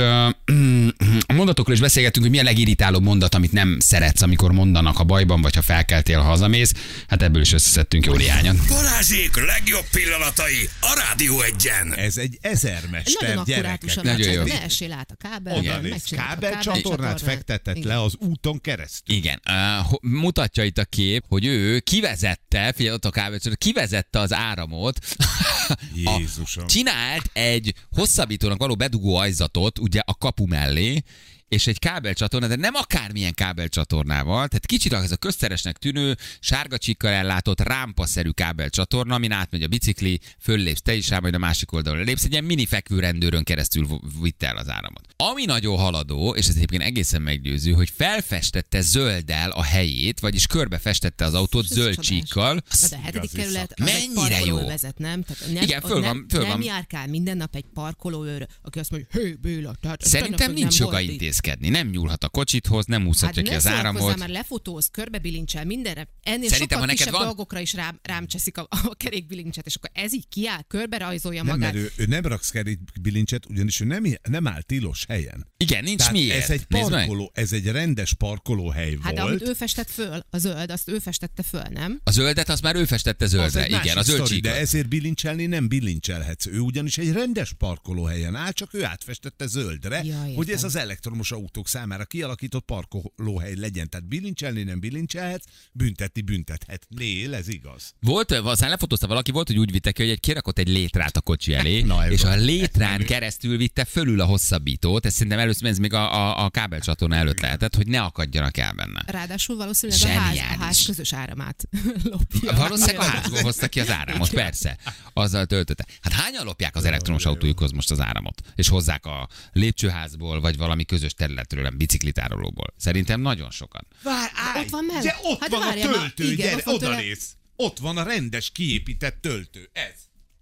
[1.26, 5.04] a mondatokról is beszélgettünk, hogy mi a legirritálóbb mondat, amit nem szeretsz, amikor mondanak a
[5.04, 6.72] bajban, vagy ha felkeltél, ha hazamész.
[7.08, 8.56] Hát ebből is összeszedtünk jó néhányat.
[8.68, 11.94] Balázsék legjobb pillanatai a Rádió egyen.
[11.94, 14.02] Ez egy ezermester Nagyon gyerekek.
[14.02, 14.42] Nagyon jó.
[14.42, 15.56] ne essél át a kábel.
[15.56, 17.20] Oda néz, kábelcsatornát kábelcsatornát.
[17.20, 19.16] fektetett le az úton keresztül.
[19.16, 24.32] Igen, uh, mutatja itt a kép, hogy ő kivezette, figyelj ott a kábelcsor, kivezette az
[24.32, 24.98] áramot,
[26.04, 26.66] a, Jézusom.
[26.66, 31.02] csinált egy hosszabbítónak való bedugó ajzatot, ugye a kapu mellé,
[31.50, 37.12] és egy kábelcsatorna, de nem akármilyen kábelcsatornával, tehát kicsit ez a közteresnek tűnő, sárga csikkal
[37.12, 42.04] ellátott, rámpaszerű kábelcsatorna, amin átmegy a bicikli, föllépsz te is rá, majd a másik oldalon
[42.04, 43.86] lépsz, egy ilyen mini fekvőrendőrön keresztül
[44.22, 45.08] vitte el az áramot.
[45.16, 51.24] Ami nagyon haladó, és ez egyébként egészen meggyőző, hogy felfestette zölddel a helyét, vagyis körbefestette
[51.24, 54.66] az autót Ez zöld csíkkal, de a hetedik kerület Mennyire jó.
[54.66, 55.22] vezet, nem?
[55.22, 56.62] Tehát nem, Igen, föl nem, van- föl nem van.
[56.62, 60.90] járkál minden nap egy parkolóőr, aki azt mondja, hé Béla, tehát Szerintem nincs nem joga
[60.90, 61.68] volt itt." Intézkedni.
[61.68, 64.16] Nem nyúlhat a kocsithoz, nem Hát úszhatja ki ne az áramot.
[64.18, 66.08] már lefotóz, körbebilincsel mindenre.
[66.22, 69.90] Ennél Szerintem, sokkal kisebb van- dolgokra is rám, rám cseszik a, a kerékbilincset, és akkor
[69.92, 71.72] ez így kiáll, körbe rajzolja Nem, magát.
[71.72, 72.52] mert ő, ő nem raksz
[73.00, 75.46] bilincset, ugyanis ő nem, nem áll tilos helyen.
[75.56, 76.42] Igen, nincs Tehát miért.
[76.42, 79.28] ez egy parkoló, ez egy rendes parkolóhely Hát volt.
[79.28, 82.00] amit ő festett föl, a zöld, azt ő festette föl, nem?
[82.04, 83.64] A zöldet azt már ő festette Az zöldre.
[83.64, 84.40] egy Igen, a zöld sztori.
[84.40, 86.46] De ezért bilincselni nem bilincselhetsz.
[86.46, 91.29] Ő ugyanis egy rendes parkolóhelyen áll, csak ő átfestette zöldre, Ja, hogy ez az elektromos
[91.32, 93.88] autók számára kialakított parkolóhely legyen.
[93.88, 97.92] Tehát bilincselni nem bilincselhetsz, büntetni büntethetnél, ez igaz.
[98.00, 101.20] Volt, aztán lefotózta valaki, volt, hogy úgy vitte ki, hogy egy kirakott egy létrát a
[101.20, 102.32] kocsi elé, Na, és van.
[102.32, 106.50] a létrán keresztül vitte fölül a hosszabbítót, ez szerintem először, ez még a, a, a
[106.50, 109.02] kábelcsatorna előtt lehetett, hogy ne akadjanak el benne.
[109.06, 110.58] Ráadásul valószínűleg a ház, a Zseniális.
[110.60, 111.68] ház közös áramát
[112.10, 112.52] lopja.
[112.56, 114.78] Valószínűleg a házból hozta ki az áramot, persze.
[115.12, 115.86] Azzal töltötte.
[116.00, 118.40] Hát hányan lopják az elektromos autójukhoz most az áramot?
[118.54, 122.74] És hozzák a lépcsőházból, vagy valami közös területről, nem biciklitárolóból.
[122.76, 123.86] Szerintem nagyon sokan.
[124.02, 125.02] Vár, állj, Ott van mellett.
[125.02, 127.36] De ott Hát van a várjál már, töltő, igen, gyere, ott van oda tőle- néz.
[127.56, 129.70] Ott van a rendes kiépített töltő.
[129.72, 129.94] Ez.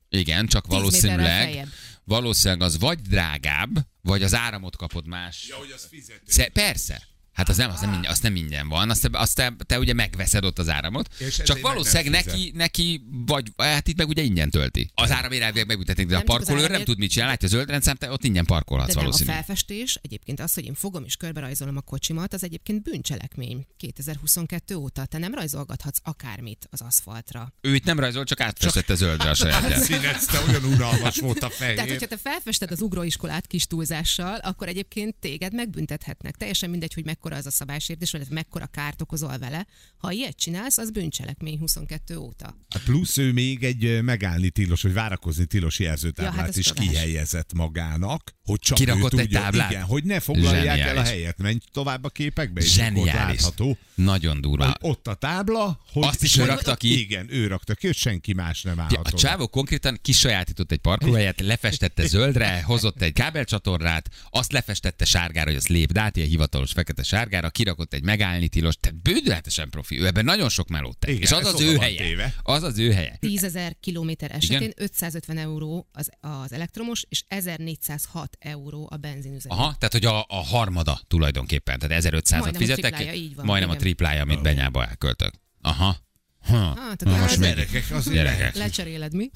[0.08, 1.68] Igen, csak valószínűleg,
[2.04, 5.46] valószínűleg az vagy drágább, vagy az áramot kapod más.
[5.48, 6.22] Ja, hogy az fizető.
[6.26, 7.02] Sze- persze.
[7.38, 9.78] Hát az nem, az nem, ingyen, azt nem ingyen van, azt, te, azt te, te
[9.78, 14.22] ugye megveszed ott az áramot, És csak valószínűleg neki, neki, vagy hát itt meg ugye
[14.22, 14.90] ingyen tölti.
[14.94, 16.88] Az áramért elvileg megbüntetik, de a Nem csak az parkolőr nem áramért.
[16.90, 19.36] tud mit csinálni, látja a zöld rendszám, te ott ingyen parkolhatsz De nem, a valószínűleg.
[19.44, 25.04] felfestés, egyébként az, hogy én fogom és körberajzolom a kocsimat, az egyébként bűncselekmény 2022 óta.
[25.04, 27.52] Te nem rajzolgathatsz akármit az aszfaltra.
[27.60, 29.82] Ő itt nem rajzol, csak átfestette zöldre a sajátját.
[29.82, 31.88] Színezte, olyan unalmas volt a Tehát, fehér.
[31.88, 36.36] hogyha te felfested az ugróiskolát kis túlzással, akkor egyébként téged megbüntethetnek.
[36.36, 39.66] Teljesen mindegy, hogy mekkora az a szabálysértés, vagy mekkora kárt okozol vele.
[39.96, 42.56] Ha ilyet csinálsz, az bűncselekmény 22 óta.
[42.68, 46.86] Hát plusz ő még egy megállni tilos, vagy várakozni tilos jelzőtáblát Ja, hát is csodás.
[46.86, 49.70] kihelyezett magának, hogy csak Kirakott ő egy tudja, táblát?
[49.70, 51.08] Igen, hogy ne foglalják el a Zseniális.
[51.08, 51.38] helyet.
[51.38, 53.40] Menj tovább a képekbe, és akkor Zseniális.
[53.40, 53.76] látható.
[53.94, 54.64] Nagyon durva.
[54.64, 57.00] Hogy ott a tábla, hogy Azt is ő rakta ki?
[57.00, 61.40] Igen, ő rakta ki, hogy senki más nem állhat a csávó konkrétan kisajátított egy parkolóhelyet,
[61.40, 67.02] lefestette zöldre, hozott egy kábelcsatornát, azt lefestette sárgára, hogy az lépd át, ilyen hivatalos fekete
[67.02, 67.17] sárgára,
[67.50, 69.98] kirakott egy megállni tilos, tehát bődületesen profi.
[70.00, 71.10] Ő ebben nagyon sok melót tett.
[71.10, 72.02] Igen, És az ez az ő helye.
[72.02, 72.34] téve.
[72.42, 73.16] Az az ő helye.
[73.20, 74.72] 10 ezer kilométer esetén Igen?
[74.76, 79.54] 550 euró az, az elektromos, és 1406 euró a benzinüzemű.
[79.54, 83.44] Aha, tehát hogy a, a harmada tulajdonképpen, tehát 1500-at Majdnem a fizetek, triplája, így van,
[83.44, 83.84] majdnem a igen.
[83.84, 85.32] triplája, amit benyába elköltök.
[85.60, 85.96] Aha.
[86.38, 86.74] Ha.
[86.76, 88.54] Hát, akkor Na, most az- Gyerekek, azért Gyerekek.
[88.56, 89.30] Lecseréled mi?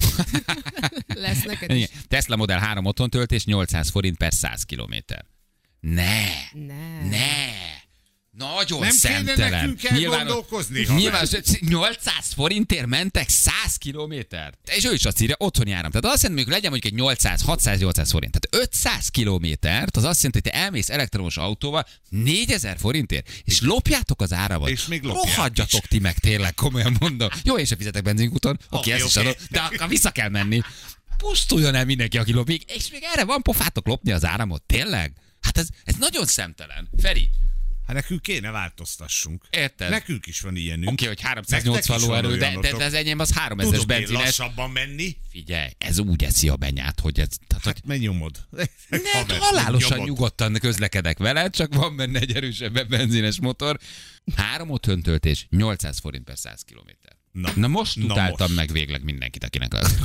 [1.07, 1.75] Lesz neked is.
[1.77, 1.89] Igen.
[2.07, 5.25] Tesla Model 3 otthon töltés 800 forint per 100 kilométer.
[5.79, 6.23] Ne!
[6.53, 7.07] Ne.
[7.09, 7.27] Ne!
[8.37, 9.51] Nagyon Nem kéne szemtelen.
[9.51, 11.01] nekünk elgondolkozni, haver?
[11.01, 11.27] nyilván
[11.59, 14.69] 800 forintért mentek 100 kilométert.
[14.75, 15.91] És ő is azt írja, otthoni áram.
[15.91, 18.39] Tehát azt jelenti, hogy legyen mondjuk egy 800, 600, 800 forint.
[18.39, 24.21] Tehát 500 kilométert, az azt jelenti, hogy te elmész elektromos autóval 4000 forintért, és lopjátok
[24.21, 24.69] az áramot.
[24.69, 27.29] És még lopják Rohadjatok ti meg, tényleg, komolyan mondom.
[27.43, 29.27] Jó, én sem fizetek benzinkuton, oké, ezt is oké.
[29.27, 30.61] adom, de akkor vissza kell menni.
[31.17, 35.13] Pusztuljon el mindenki, aki lopik, és még erre van pofátok lopni az áramot, tényleg?
[35.41, 36.89] Hát ez, ez nagyon szemtelen.
[37.01, 37.29] Feri,
[37.87, 39.43] Hát nekünk kéne változtassunk.
[39.49, 39.89] Érted?
[39.89, 40.91] Nekünk is van ilyenünk.
[40.91, 43.79] Oké, hogy Nektek 380 is van lóerő, de, de, de az enyém az 3000-es Tudok
[43.79, 44.23] én benzines.
[44.23, 45.15] lassabban menni?
[45.29, 47.27] Figyelj, ez úgy eszi a benyát, hogy ez...
[47.47, 48.45] Tehát, hogy Hát menj nyomod.
[48.49, 50.07] ne, Haver, halálosan nyomod.
[50.07, 53.79] nyugodtan közlekedek vele, csak van benne egy erősebb benzines motor.
[54.35, 57.11] Három otthöntöltés, 800 forint per 100 kilométer.
[57.31, 57.51] Na.
[57.55, 58.55] Na most Na utáltam most.
[58.55, 59.95] meg végleg mindenkit, akinek az.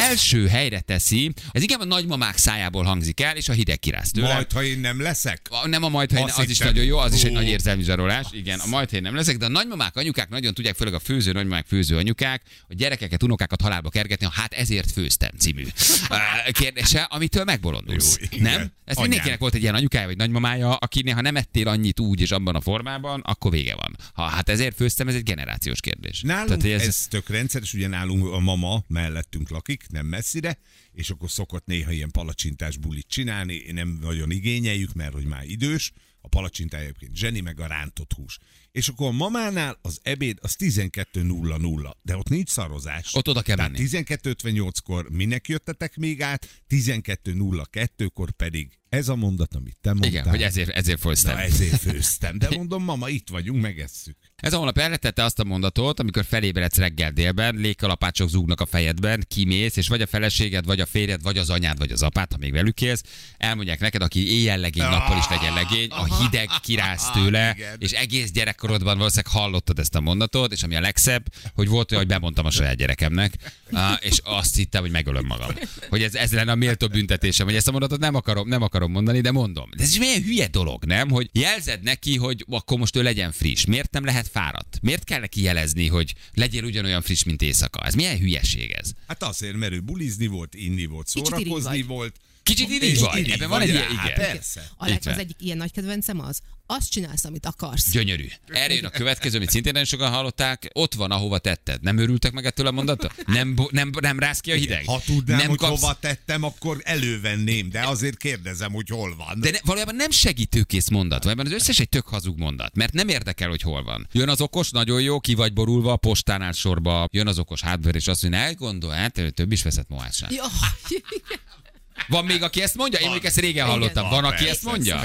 [0.00, 4.32] Első helyre teszi, ez inkább a nagymamák szájából hangzik el, és a hideg kiráz tőle.
[4.32, 5.46] Majd, ha én nem leszek?
[5.50, 7.82] A- Nem a majd, ha Azt az is nagyon jó, az is egy nagy érzelmi
[7.82, 8.26] zsarolás.
[8.32, 10.98] Igen, a majd, ha én nem leszek, de a nagymamák, anyukák nagyon tudják, főleg a
[10.98, 15.62] főző nagymamák, főző anyukák, a gyerekeket, unokákat halálba kergetni, a hát ezért főztem című
[16.10, 18.18] uh, kérdése, amitől megbolondulsz.
[18.20, 18.52] Jó, igen.
[18.52, 18.72] nem?
[18.84, 22.30] Ez mindenkinek volt egy ilyen anyukája vagy nagymamája, akinél ha nem ettél annyit úgy és
[22.30, 23.96] abban a formában, akkor vége van.
[24.12, 26.20] Ha hát ezért főztem, ez egy generációs kérdés.
[26.20, 26.86] Nálunk Tehát, ez...
[26.86, 30.58] ez tök rendszeres, ugye nálunk a mama mellettünk lakik, nem messzire,
[30.92, 35.92] és akkor szokott néha ilyen palacsintás bulit csinálni, nem nagyon igényeljük, mert hogy már idős,
[36.20, 38.38] a palacsintája egyébként zseni, meg a rántott hús.
[38.72, 43.14] És akkor a mamánál az ebéd az 12.00, de ott nincs szarozás.
[43.14, 43.88] Ott oda kell Tehát menni.
[43.90, 50.10] 12.58-kor minek jöttetek még át, 12.02-kor pedig ez a mondat, amit te mondtál.
[50.10, 51.34] Igen, hogy ezért, ezért főztem.
[51.34, 54.16] Na ezért főztem, de mondom, mama, itt vagyunk, megesszük.
[54.36, 59.24] Ez a honlap elretette azt a mondatot, amikor felébredsz reggel délben, légkalapácsok zúgnak a fejedben,
[59.28, 62.38] kimész, és vagy a feleséged, vagy a férjed, vagy az anyád, vagy az apád, ha
[62.38, 63.02] még velük élsz,
[63.36, 67.76] elmondják neked, aki éjjel legény, nappal is legyen legény, a hideg kiráz tőle, Igen.
[67.78, 71.24] és egész gyerekkorodban valószínűleg hallottad ezt a mondatot, és ami a legszebb,
[71.54, 73.34] hogy volt olyan, hogy bemondtam a saját gyerekemnek,
[73.72, 75.50] á, és azt hittem, hogy megölöm magam.
[75.88, 78.90] Hogy ez, ez lenne a méltó büntetésem, hogy ezt a mondatot nem akarom, nem akarom
[78.90, 79.70] mondani, de mondom.
[79.76, 81.10] De ez is milyen hülye dolog, nem?
[81.10, 83.64] Hogy jelzed neki, hogy akkor most ő legyen friss.
[83.64, 84.78] Miért nem lehet fáradt?
[84.82, 87.80] Miért kell neki jelezni, hogy legyél ugyanolyan friss, mint éjszaka?
[87.80, 88.90] Ez milyen hülyeség ez?
[89.06, 92.16] Hát azért, mert ő bulizni volt, inni volt, szórakozni volt.
[92.42, 93.30] Kicsit És vagy.
[93.30, 94.32] Ebben van egy ilyen, hát igen.
[94.32, 94.70] Persze.
[94.76, 97.90] Alex, az egyik ilyen nagy kedvencem az, azt csinálsz, amit akarsz.
[97.90, 98.26] Gyönyörű.
[98.46, 100.70] Erre jön a következő, amit szintén nagyon sokan hallották.
[100.72, 101.82] Ott van, ahova tetted.
[101.82, 103.12] Nem örültek meg ettől a mondattól?
[103.26, 104.84] Nem nem, nem rász ki a hideg?
[104.86, 109.40] Ha tudnám, nem hogy hova tettem, akkor elővenném, de azért kérdezem, hogy hol van.
[109.40, 113.08] De ne, valójában nem segítőkész mondat, valójában az összes egy tök hazug mondat, mert nem
[113.08, 114.08] érdekel, hogy hol van.
[114.12, 117.94] Jön az okos, nagyon jó, ki vagy borulva, a postánál sorba, jön az okos hátver,
[117.94, 120.32] és azt mondja, elgondol, hát több is veszett mohását.
[120.34, 120.44] Ja,
[122.08, 122.98] Van még, aki ezt mondja?
[122.98, 124.08] Én még ezt régen hallottam.
[124.08, 125.02] Van, aki ezt mondja?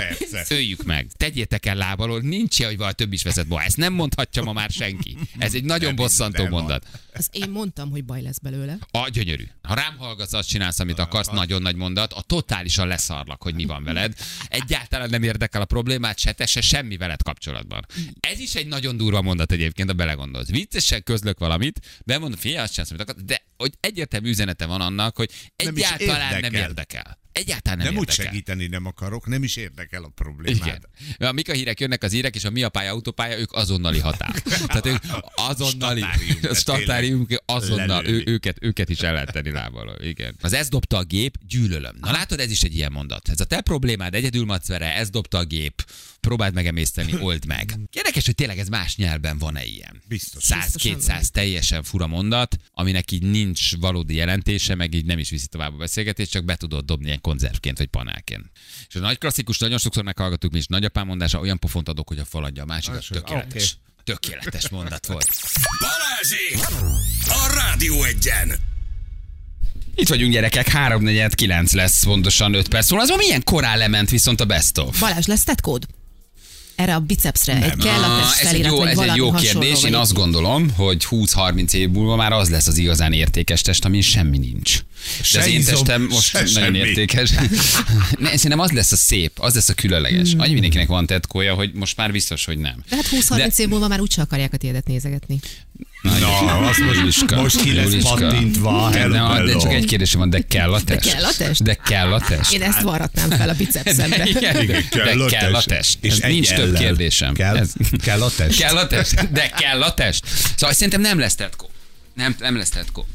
[0.50, 1.08] Öljük meg.
[1.18, 3.66] Tegyétek el lábalól, nincs hogy vala több is veszett mohás.
[3.66, 5.18] Ezt nem mondhatja ma már senki.
[5.38, 6.86] Ez egy nagyon Nem, bosszantó mondat.
[7.14, 8.78] az én mondtam, hogy baj lesz belőle.
[8.92, 9.44] A gyönyörű.
[9.62, 13.66] Ha rám hallgatsz, azt csinálsz, amit akarsz, nagyon nagy mondat, a totálisan leszarlak, hogy mi
[13.66, 14.14] van veled.
[14.48, 17.86] Egyáltalán nem érdekel a problémát, se te, se semmi veled kapcsolatban.
[18.20, 20.50] Ez is egy nagyon durva mondat egyébként, ha belegondolsz.
[20.50, 25.16] Viccesen közlök valamit, bemondom, figyelj, azt csinálsz, amit akarsz, de hogy egyértelmű üzenete van annak,
[25.16, 26.62] hogy Nem egyáltalán nem érdekel.
[26.62, 27.20] érdekel.
[27.32, 28.26] Egyáltalán nem, Nem úgy érdekel.
[28.26, 30.56] segíteni nem akarok, nem is érdekel a problémád.
[30.66, 30.86] Igen.
[31.30, 34.00] A mik a hírek jönnek az hírek, és a mi a pálya, autópálya, ők azonnali
[34.00, 34.42] határ.
[34.68, 35.04] Tehát ők
[35.36, 38.32] azonnali, Statárium, de a statárium, azonnal, ő, lelőni.
[38.32, 39.98] őket, őket is el lehet tenni lábbal.
[40.02, 40.36] Igen.
[40.42, 41.96] Az ez dobta a gép, gyűlölöm.
[42.00, 43.30] Na látod, ez is egy ilyen mondat.
[43.30, 45.86] Ez a te problémád, egyedül macvere, ez dobta a gép,
[46.26, 47.80] próbáld megemészteni, old meg.
[47.92, 50.02] Érdekes, hogy tényleg ez más nyelven van-e ilyen.
[50.08, 50.44] Biztos.
[50.48, 55.74] 100-200 teljesen fura mondat, aminek így nincs valódi jelentése, meg így nem is viszi tovább
[55.74, 58.46] a beszélgetést, csak be tudod dobni ilyen konzervként vagy panelként.
[58.88, 62.20] És a nagy klasszikus, nagyon sokszor meghallgattuk mi is, nagyapám mondása, olyan pofont adok, hogy
[62.20, 63.78] a faladja a másik, az tökéletes.
[64.04, 65.30] Tökéletes mondat volt.
[65.80, 66.74] Balázsi!
[67.24, 68.56] A Rádió egyen!
[69.96, 73.06] Itt vagyunk gyerekek, 349 lesz pontosan 5 perc múlva.
[73.06, 75.00] Az ma milyen korán lement viszont a best of?
[75.00, 75.86] Balázs, lesz tetkód?
[76.76, 79.60] Erre a bicepsre egy Ah, kelletes ez egy felirat, jó, vagy ez egy jó hasonló,
[79.60, 79.82] kérdés.
[79.82, 83.62] vagy Én egy- azt gondolom, hogy 20-30 év múlva már az lesz az igazán értékes
[83.62, 84.78] test, amin semmi nincs.
[85.18, 86.78] De Se az én izom, testem most se nagyon semmi.
[86.78, 87.30] értékes.
[88.20, 90.32] ne, szerintem az lesz a szép, az lesz a különleges.
[90.32, 90.40] Hmm.
[90.40, 92.84] Annyi mindenkinek van tetkója, hogy most már biztos, hogy nem.
[92.90, 95.40] De hát 20-30 év múlva már úgyse akarják a tiédet nézegetni.
[96.02, 98.10] Na, azt most, Juliska, most ki lesz Juliska.
[98.16, 98.90] pattintva.
[98.90, 99.60] Hello, de, de hello.
[99.62, 101.12] csak egy kérdésem van, de kell a test?
[101.12, 101.64] kell a test?
[101.64, 102.54] De kell a test?
[102.54, 104.24] Én ezt varratnám fel a bicepszemre.
[104.36, 105.98] Igen, Igen, de kell a test.
[106.02, 107.34] És Ez nincs több kérdésem.
[107.34, 108.60] Kell, Ez- kell a test.
[108.60, 109.32] Kell a test?
[109.32, 110.26] De kell a test.
[110.56, 111.70] Szóval szerintem nem lesz tetkó.
[112.14, 113.06] Nem, nem lesz tetkó.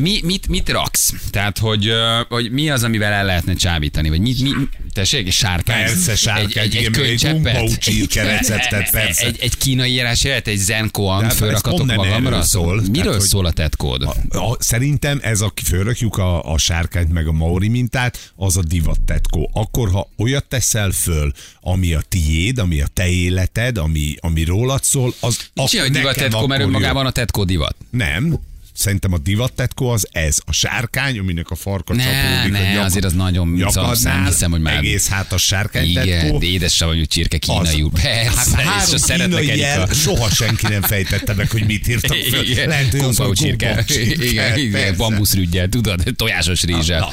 [0.00, 1.12] Mi, mit, mit raksz?
[1.30, 1.90] Tehát, hogy,
[2.28, 4.08] hogy mi az, amivel el lehetne csábítani?
[4.08, 4.50] Vagy mit, mi,
[4.92, 5.84] tessék, egy sárkány?
[5.84, 7.78] Persze, sárkány, egy, egy, egy egy könycseppet?
[7.78, 9.26] csirke receptet, persze.
[9.26, 12.42] Egy, egy kínai írás jöhet, egy zen De koan hát fölrakatok magamra?
[12.42, 12.82] szól.
[12.90, 14.02] Miről Tehát, szól a tetkód?
[14.02, 18.62] A, a, szerintem ez, a fölrakjuk a, a sárkányt meg a maori mintát, az a
[18.62, 19.50] divat tetkó.
[19.54, 24.84] Akkor, ha olyat teszel föl, ami a tiéd, ami a te életed, ami, ami rólad
[24.84, 27.76] szól, az ilyen, hogy divat tetkó, mert önmagában a tetkó divat.
[27.90, 28.48] Nem.
[28.80, 30.38] Szerintem a divat tetkó az ez.
[30.46, 32.52] A sárkány, aminek a farka Ne, csapódik.
[32.52, 35.88] ne, a nyak, azért az nagyon- szóval nem hiszem, hogy már- Egész hát a sárkány
[35.88, 36.38] Igen, tetkó.
[36.38, 37.90] de édes savanyú csirke kínai úr.
[37.90, 42.16] Persze, hát és három szeretnek kínai jel, soha senki nem fejtette meg, hogy mit írtak
[42.16, 42.44] föl.
[42.50, 43.84] Igen, Lehet, hogy az kumpau csirke.
[44.14, 47.12] Igen, igen, bambuszrügyel, tudod, tojásos rizsel.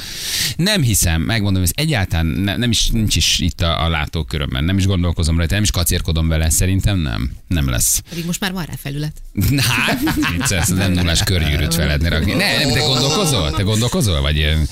[0.56, 4.64] Nem hiszem, megmondom, ez egyáltalán ne, nem is, nincs is itt a, a látókörömben.
[4.64, 7.32] Nem is gondolkozom rajta, nem is kacérkodom vele, szerintem nem.
[7.48, 8.02] Nem lesz.
[8.10, 9.14] Pedig most már van rá felület.
[9.68, 11.24] Hát, nem nullás
[11.58, 12.34] körgyűrűt fel lehetne rakni.
[12.34, 13.52] Ne, nem, te gondolkozol?
[13.52, 14.22] Te gondolkozol?
[14.22, 14.68] Vagy ilyen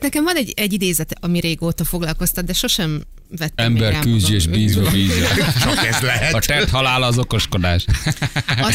[0.00, 3.02] Nekem van egy, egy idézet, ami régóta foglalkoztat, de sosem
[3.38, 5.26] vettem ember küzdj és bízva bízva.
[5.60, 6.34] Csak ez lehet.
[6.34, 7.84] A tett halál az okoskodás.
[8.46, 8.74] Az,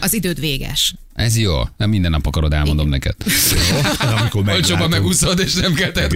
[0.00, 0.94] az időd véges.
[1.14, 1.62] Ez jó.
[1.76, 3.14] Nem minden nap akarod, elmondom neked.
[3.98, 4.90] Amikor Olcsóban meglátom.
[4.90, 5.92] megúszod, és nem kell.
[5.94, 6.08] Nem,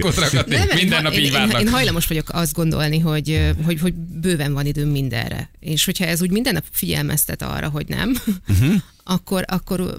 [0.47, 1.61] mert Minden nap így én, én, várnak.
[1.61, 5.49] én hajlamos vagyok azt gondolni, hogy, hogy, hogy bőven van időm mindenre.
[5.59, 8.15] És hogyha ez úgy minden nap figyelmeztet arra, hogy nem,
[8.47, 8.73] uh-huh.
[9.03, 9.97] akkor, akkor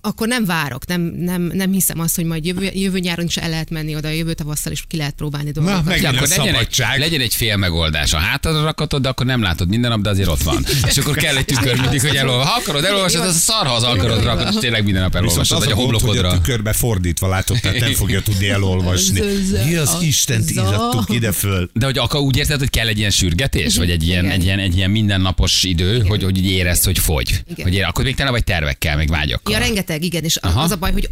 [0.00, 3.48] akkor nem várok, nem, nem, nem hiszem azt, hogy majd jövő, jövő nyáron is el
[3.48, 5.84] lehet menni oda, jövő tavasszal is ki lehet próbálni dolgokat.
[5.84, 6.98] meg- Ja, akkor Legyen legyen egy, szabadság.
[6.98, 8.12] legyen egy fél megoldás.
[8.12, 10.64] A hátadra rakatod, de akkor nem látod minden nap, de azért ott van.
[10.90, 12.44] És akkor kell egy tükör mindig, hogy elolva.
[12.44, 15.58] Ha akarod, elolvasod, az a szar, ha az akarod, rakod, és tényleg minden nap elolvasod,
[15.58, 16.32] vagy a a hogy a homlokodra.
[16.32, 19.20] tükörbe fordítva látod, tehát nem fogja tudni elolvasni.
[19.66, 21.70] Mi az Istent írhattuk ide föl?
[21.72, 24.58] De hogy akkor úgy érzed, hogy kell egy ilyen sürgetés, vagy egy ilyen, egy ilyen,
[24.58, 27.40] egy ilyen mindennapos idő, hogy, hogy érezd, hogy fogy.
[27.50, 27.64] Igen.
[27.66, 29.54] Hogy ér, akkor még tele vagy tervekkel, meg vágyakkal.
[29.76, 30.60] Rengeteg, igen, és Aha.
[30.60, 31.08] az a baj, hogy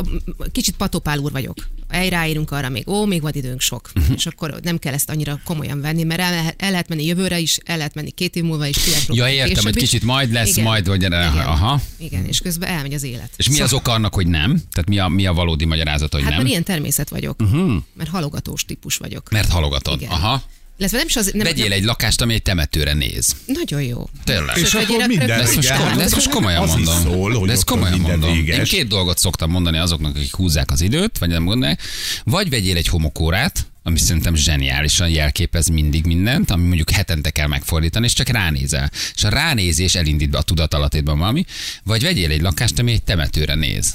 [0.53, 1.57] kicsit patopál úr vagyok.
[1.89, 3.91] Egy ráírunk arra még, ó, még van időnk sok.
[3.95, 4.15] Uh-huh.
[4.17, 7.39] És akkor nem kell ezt annyira komolyan venni, mert el, lehet- el lehet menni jövőre
[7.39, 9.75] is, el lehet menni két év múlva is, ki lehet Ja, értem, is.
[9.75, 10.65] kicsit majd lesz, Igen.
[10.65, 11.13] majd, vagy Igen.
[11.13, 11.81] aha.
[11.99, 13.31] Igen, és közben elmegy az élet.
[13.37, 14.51] És mi az oka annak, hogy nem?
[14.73, 16.39] Tehát mi a, mi a valódi magyarázat, hogy Hát nem?
[16.39, 17.73] mert ilyen természet vagyok, uh-huh.
[17.95, 19.31] mert halogatós típus vagyok.
[19.31, 20.01] Mert halogatod.
[20.01, 20.13] Igen.
[20.13, 20.43] Aha.
[20.79, 23.37] Illetve nem is az, nem, Vegyél nem, egy lakást, ami egy temetőre néz.
[23.47, 24.09] Nagyon jó.
[24.25, 24.57] Tényleg.
[24.57, 26.01] És Sőt, akkor minden ezt most, igen.
[26.01, 27.01] ezt most komolyan Az mondom.
[27.03, 28.33] szól, hogy de ezt komolyan mondom.
[28.33, 28.59] véges.
[28.59, 31.81] Én két dolgot szoktam mondani azoknak, akik húzzák az időt, vagy nem gondolják.
[32.25, 38.05] Vagy vegyél egy homokórát, ami szerintem zseniálisan jelképez mindig mindent, ami mondjuk hetente kell megfordítani,
[38.07, 38.91] és csak ránézel.
[39.15, 41.45] És a ránézés elindít be a tudatalatétban valami.
[41.85, 43.95] Vagy vegyél egy lakást, ami egy temetőre néz.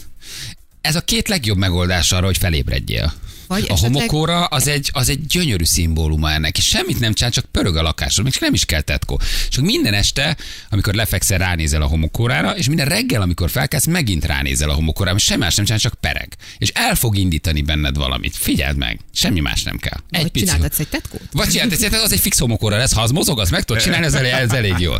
[0.81, 3.13] ez a két legjobb megoldás arra, hogy felébredjél.
[3.49, 7.31] Vagy a esetleg- homokóra az egy, az egy gyönyörű szimbóluma ennek, és semmit nem csinál,
[7.31, 9.21] csak pörög a lakásod, még nem is kell tetkó.
[9.49, 10.37] Csak minden este,
[10.69, 15.23] amikor lefekszel, ránézel a homokórára, és minden reggel, amikor felkelsz, megint ránézel a homokórára, és
[15.23, 16.35] semmi más nem csinál, csak pereg.
[16.57, 18.35] És el fog indítani benned valamit.
[18.37, 19.99] Figyeld meg, semmi más nem kell.
[20.11, 20.45] Egy Vagy pici.
[20.45, 21.21] csináltatsz egy tetkót?
[21.31, 24.13] Vagy egy- az egy fix homokóra lesz, ha az mozog, az meg tudod csinálni, ez
[24.13, 24.93] elég, ez elég jó.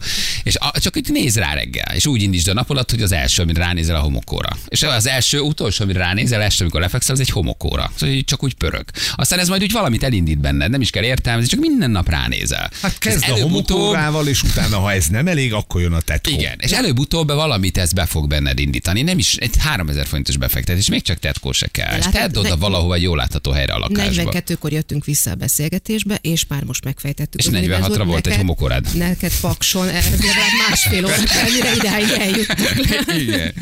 [0.44, 3.42] És a, csak itt néz rá reggel, és úgy indítsd a napodat, hogy az első,
[3.42, 4.50] amit ránézel a homokóra.
[4.68, 7.92] És az első, utolsó, amit ránézel, este, amikor lefekszel, az egy homokóra.
[7.98, 8.86] Szóval így csak úgy pörög.
[9.16, 12.70] Aztán ez majd úgy valamit elindít benned, nem is kell értelmezni, csak minden nap ránézel.
[12.82, 16.32] Hát kezd Ez a homokórával, és utána, ha ez nem elég, akkor jön a tetkó.
[16.32, 19.02] igen, és előbb-utóbb valamit ez be fog benned indítani.
[19.02, 21.98] Nem is egy 3000 forintos befektetés, még csak tetkó se kell.
[21.98, 24.32] És tedd oda ne- valahova egy jól látható helyre a lakásba.
[24.32, 27.40] 42-kor jöttünk vissza a beszélgetésbe, és már most megfejtettük.
[27.40, 28.88] És hogy 46-ra Univerzum, volt egy neked- homokórád.
[28.98, 31.16] Neked pakson, ez legalább másfél óra,
[31.54, 33.16] mire idáig eljuttunk.
[33.22, 33.54] Igen.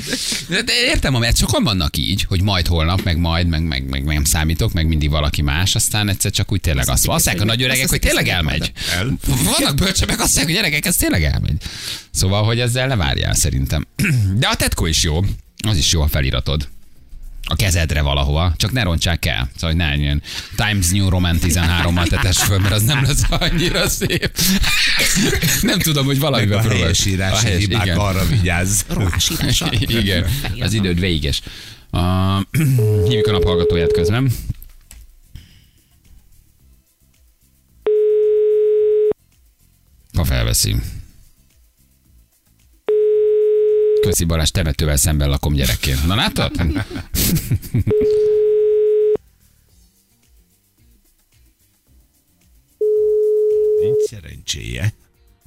[0.50, 4.04] De, de értem, mert sokan vannak így, hogy majd holnap, meg majd, meg, meg, meg,
[4.04, 7.42] meg nem számítok, meg mindig valaki más, aztán egyszer csak úgy tényleg azt azt mondják
[7.42, 8.72] a nagy öregek, hogy tényleg elmegy.
[8.98, 9.18] El.
[9.28, 11.62] Vannak bölcsebek, azt mondják, hogy gyerekek, ez tényleg elmegy.
[12.12, 13.88] Szóval, hogy ezzel ne várjál szerintem.
[14.40, 15.20] De a tetkó is jó.
[15.68, 16.68] Az is jó, a feliratod.
[17.50, 19.50] A kezedre valahova, csak ne rontsák el.
[19.56, 20.22] Szóval, hogy ne ilyen
[20.56, 24.32] Times New Roman 13-mal tetess föl, mert az nem lesz annyira szép.
[25.62, 27.98] Nem tudom, hogy Meg valamivel a helyesírási A helyes- hibák igen.
[27.98, 28.82] arra vigyázz.
[28.88, 29.72] Rohásírással.
[30.02, 30.26] Igen,
[30.60, 31.42] az időd véges.
[31.92, 32.02] Uh,
[33.08, 34.32] hívjuk a naphallgatóját közben.
[40.18, 40.76] Ha felveszi.
[44.02, 46.06] Köszi Balázs, temetővel szemben lakom gyerekként.
[46.06, 46.52] Na látod?
[53.82, 54.94] Nincs szerencséje.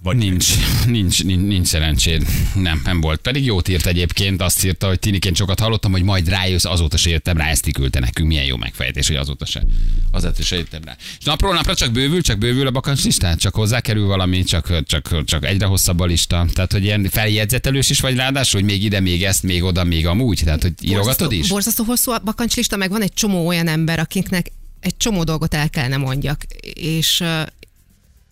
[0.02, 0.54] Vagy Nincs,
[0.86, 2.26] nincs, nincs, nincs szerencséd.
[2.54, 3.20] Nem, nem volt.
[3.20, 7.10] Pedig jót írt egyébként, azt írta, hogy tiniként sokat hallottam, hogy majd rájössz, azóta se
[7.10, 8.28] jöttem rá, ezt küldte nekünk.
[8.28, 9.62] Milyen jó megfejtés, hogy azóta se.
[10.10, 10.96] Azóta se jöttem rá.
[11.18, 15.24] És napról napra csak bővül, csak bővül a bakancs listát, csak hozzákerül valami, csak, csak,
[15.24, 16.46] csak egyre hosszabb a lista.
[16.52, 20.06] Tehát, hogy ilyen feljegyzetelős is vagy ráadásul, hogy még ide, még ezt, még oda, még
[20.06, 20.40] amúgy.
[20.44, 21.48] Tehát, hogy írogatod is?
[21.48, 25.70] Borzasztó hosszú a bakancslista, meg van egy csomó olyan ember, akiknek egy csomó dolgot el
[25.70, 26.44] kellene mondjak.
[26.74, 27.22] És,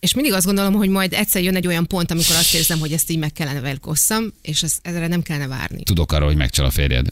[0.01, 2.93] és mindig azt gondolom, hogy majd egyszer jön egy olyan pont, amikor azt érzem, hogy
[2.93, 5.83] ezt így meg kellene velük osszam, és ez, ezre nem kellene várni.
[5.83, 7.07] Tudok arról, hogy megcsal a férjed.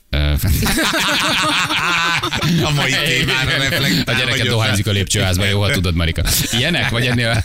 [2.65, 4.15] A mai témára reflektál.
[4.15, 4.95] A gyereket dohányzik a ötlet.
[4.95, 6.23] lépcsőházban, jó, ha tudod, Marika.
[6.51, 6.91] Ilyenek?
[6.91, 7.45] Vagy ennél?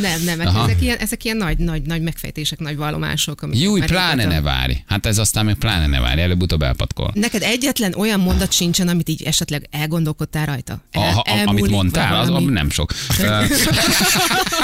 [0.00, 0.56] Nem, nem, nem.
[0.56, 3.42] Ezek ilyen, ezek ilyen nagy, nagy, nagy megfejtések, nagy vallomások.
[3.42, 4.72] amiket Júj, pláne ne várj.
[4.86, 7.10] Hát ez aztán még pláne ne várj, előbb-utóbb elpatkol.
[7.14, 10.82] Neked egyetlen olyan mondat sincsen, amit így esetleg elgondolkodtál rajta?
[10.92, 12.92] A, a, a, amit mondtál, az nem sok.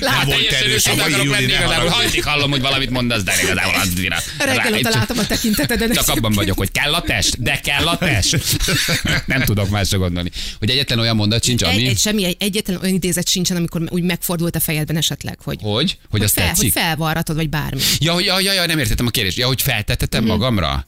[0.00, 1.92] Nem volt erős a mai Júli, ne haragudj.
[1.92, 4.16] Hajtig hallom, hogy valamit mondasz, de igazából az vira.
[4.38, 5.92] Reggel óta látom a tekinteteden.
[5.92, 8.38] Csak abban vagyok, hogy kell a test, de kell a test.
[9.26, 10.30] Nem tudok másra gondolni.
[10.58, 11.86] Hogy egyetlen olyan mondat sincs, ami...
[11.86, 15.98] egy, semmi, egy, egyetlen olyan idézet sincsen, amikor úgy megfordult a fejedben esetleg, hogy, Hogy?
[16.10, 16.72] Hogy azt fel, hogy tetszik?
[16.72, 17.80] felvarratod, vagy bármi.
[17.98, 19.36] Ja, hogy ja, ja, ja, nem értettem a kérdést.
[19.36, 20.86] Ja, hogy feltettetem magamra?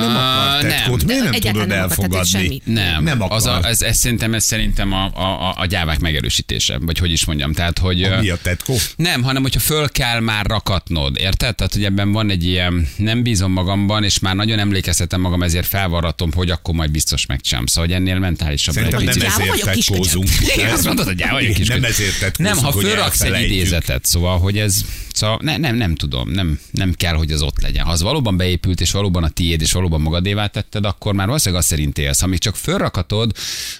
[0.00, 0.70] Nem akar nem.
[0.70, 2.60] tetkót, miért nem Egyáltalán tudod nem elfogadni?
[2.64, 3.64] Nem, Nem az akar.
[3.64, 7.24] a, ez, ez, szerintem, ez szerintem a, a, a, a gyávák megerősítése, vagy hogy is
[7.24, 7.52] mondjam.
[7.52, 8.76] Tehát, hogy, A Mi a tetkó?
[8.96, 11.54] nem, hanem hogyha föl kell már rakatnod, érted?
[11.54, 15.66] Tehát, hogy ebben van egy ilyen, nem bízom magamban, és már nagyon emlékeztetem magam, ezért
[15.66, 17.66] felvarratom, hogy akkor majd biztos megcsinálom.
[17.66, 20.28] Szóval, hogy ennél mentálisabb Szerintem egy nem ezért tetkózunk.
[20.56, 21.80] Igen, azt mondod, hogy gyáva vagyok, kisköcsög.
[21.80, 25.94] Nem ezért tetkózunk, Nem, ha fölraksz egy idézetet, szóval, hogy ez, szóval ne, nem, nem
[25.94, 27.84] tudom, nem, nem kell, hogy az ott legyen.
[27.84, 31.60] Ha az valóban beépült, és valóban a tiéd, és valóban magadévá tetted, akkor már valószínűleg
[31.60, 32.20] azt szerint élsz.
[32.20, 33.32] Ha még csak fölrakatod,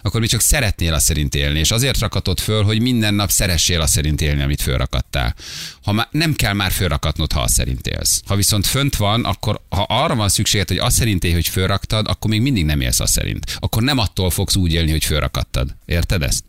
[0.03, 3.81] akkor még csak szeretnél azt szerint élni, és azért rakatod föl, hogy minden nap szeressél
[3.81, 5.35] azt szerint élni, amit fölrakattál.
[5.83, 8.23] Ha már, nem kell már fölrakatnod, ha azt szerint élsz.
[8.27, 12.09] Ha viszont fönt van, akkor ha arra van szükséged, hogy azt szerint élj, hogy fölraktad,
[12.09, 13.57] akkor még mindig nem élsz azt szerint.
[13.59, 15.77] Akkor nem attól fogsz úgy élni, hogy fölrakattad.
[15.85, 16.45] Érted ezt?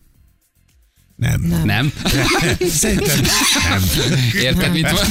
[1.18, 1.42] Nem.
[1.42, 1.66] Nem.
[1.66, 1.94] Nem?
[2.70, 3.20] Szerintem
[3.70, 3.84] nem.
[4.42, 5.06] Érted, mit van?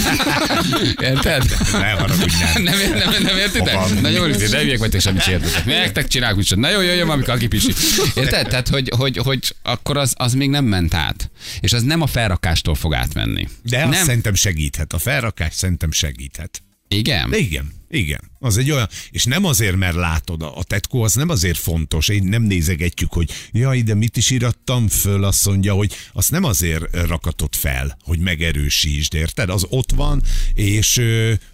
[1.01, 1.57] Érted?
[1.73, 2.63] Ne haragudj, nem.
[2.63, 4.01] Nem, nem, nem, nem értitek?
[4.01, 4.37] Na jó, nincs.
[4.37, 5.65] de hülyék vagytok, semmit sem értetek.
[5.65, 6.61] Nektek csinálok micsoda.
[6.61, 7.73] Na jó, jöjjön, amikor aki pisi.
[8.15, 8.49] Érted?
[8.49, 11.31] Tehát, hogy, hogy, hogy akkor az, az még nem ment át.
[11.61, 13.49] És az nem a felrakástól fog átmenni.
[13.63, 14.05] De azt nem.
[14.05, 14.93] szerintem segíthet.
[14.93, 16.63] A felrakás szerintem segíthet.
[16.89, 17.31] Igen?
[17.31, 18.21] De igen, igen.
[18.47, 22.23] Az egy olyan, és nem azért, mert látod, a tetkó az nem azért fontos, én
[22.23, 26.97] nem nézegetjük, hogy jaj, de mit is irattam föl, azt mondja, hogy azt nem azért
[27.07, 29.51] rakatod fel, hogy megerősítsd, érted?
[29.51, 30.23] Az ott van,
[30.55, 30.97] és...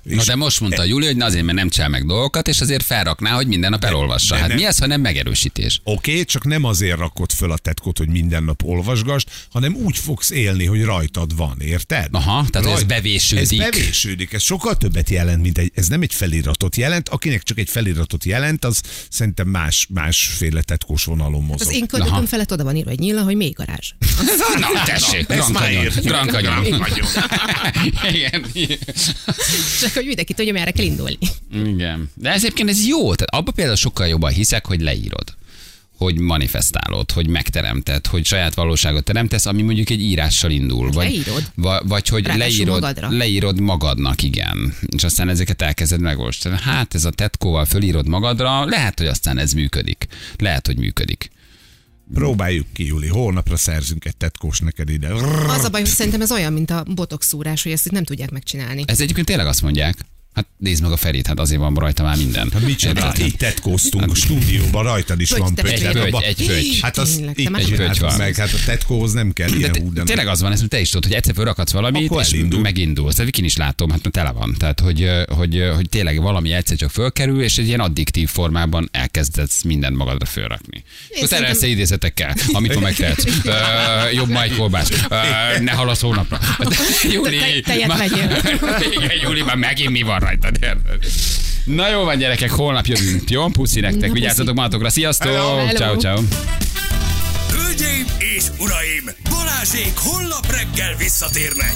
[0.04, 2.82] és Na de most mondta Júli, hogy azért, mert nem csinál meg dolgokat, és azért
[2.82, 4.34] felrakná, hogy minden nap elolvassa.
[4.34, 4.56] de Hát nem.
[4.56, 5.80] mi ez, ha nem megerősítés?
[5.84, 9.98] Oké, okay, csak nem azért rakod föl a tetkót, hogy minden nap olvasgast, hanem úgy
[9.98, 12.08] fogsz élni, hogy rajtad van, érted?
[12.10, 13.60] Aha, tehát ez bevésődik.
[13.60, 17.08] Ez bevésődik, ez sokkal többet jelent, mint egy, ez nem egy feliratot jelent.
[17.08, 18.80] Akinek csak egy feliratot jelent, az
[19.10, 21.68] szerintem más, másféle tetkós vonalon mozog.
[21.68, 23.92] Az én könyököm felett oda van írva egy nyíla, hogy mély garázs.
[24.60, 25.26] Na, tessék.
[26.02, 26.74] Grand Canyon.
[28.12, 28.44] Igen.
[29.80, 31.18] Csak hogy mindenki tudja, merre kell indulni.
[31.52, 32.10] Igen.
[32.14, 33.14] De ez egyébként ez jó.
[33.14, 35.31] Tehát abban például sokkal jobban hiszek, hogy leírod
[36.02, 40.90] hogy manifestálod, hogy megteremted, hogy saját valóságot teremtesz, ami mondjuk egy írással indul.
[40.90, 41.52] Vagy, leírod.
[41.54, 43.10] va- vagy hogy Ráadásul leírod, magadra.
[43.10, 44.74] leírod magadnak, igen.
[44.96, 46.50] És aztán ezeket elkezded megolvasni.
[46.60, 50.06] Hát ez a tetkóval fölírod magadra, lehet, hogy aztán ez működik.
[50.38, 51.30] Lehet, hogy működik.
[52.14, 53.08] Próbáljuk ki, Juli.
[53.08, 55.12] Holnapra szerzünk egy tetkós neked ide.
[55.48, 58.04] Az a baj, hogy szerintem ez olyan, mint a botox szúrás, hogy ezt itt nem
[58.04, 58.82] tudják megcsinálni.
[58.86, 59.96] Ez egyébként tényleg azt mondják.
[60.34, 62.50] Hát nézd meg a Ferit, hát azért van rajta már minden.
[62.52, 63.14] Hát mit csinál?
[63.18, 65.62] Itt tetkóztunk a stúdióban, rajtad is Pötty, van te.
[65.62, 66.78] Hát Egy pötty, egy pötty.
[66.82, 68.16] Hát az Tényleg, te itt már Egy csináltuk pötty van.
[68.18, 70.80] meg, hát a tetkóhoz nem kell ilyen te, hú, de tényleg az van, ezt te
[70.80, 72.60] is tudod, hogy egyszer felrakadsz valamit, Akkor és elindul.
[72.60, 73.10] megindulsz.
[73.14, 74.54] Tehát Vikin is látom, hát tele van.
[74.58, 79.62] Tehát, hogy, hogy, hogy tényleg valami egyszer csak fölkerül, és egy ilyen addiktív formában elkezdesz
[79.62, 80.76] mindent magadra fölrakni.
[80.76, 83.24] Akkor szerintem- terelsz idézetekkel, amit ma megtehetsz.
[84.14, 84.90] Jobb ma egy kolbász.
[85.60, 86.40] Ne halasz hónapra.
[87.12, 87.76] Júli, Te-.
[87.76, 91.10] Igen, Júli, már megint mi van rajtad, érted?
[91.64, 93.30] Na jó van, gyerekek, holnap jövünk.
[93.30, 94.90] Jó, puszi nektek, Na, vigyázzatok magatokra.
[94.90, 95.32] Sziasztok!
[95.32, 95.78] Hello, hello.
[95.78, 96.20] Ciao, ciao.
[97.50, 98.06] Hölgyeim
[98.36, 101.74] és uraim, Balázsék holnap reggel visszatérnek.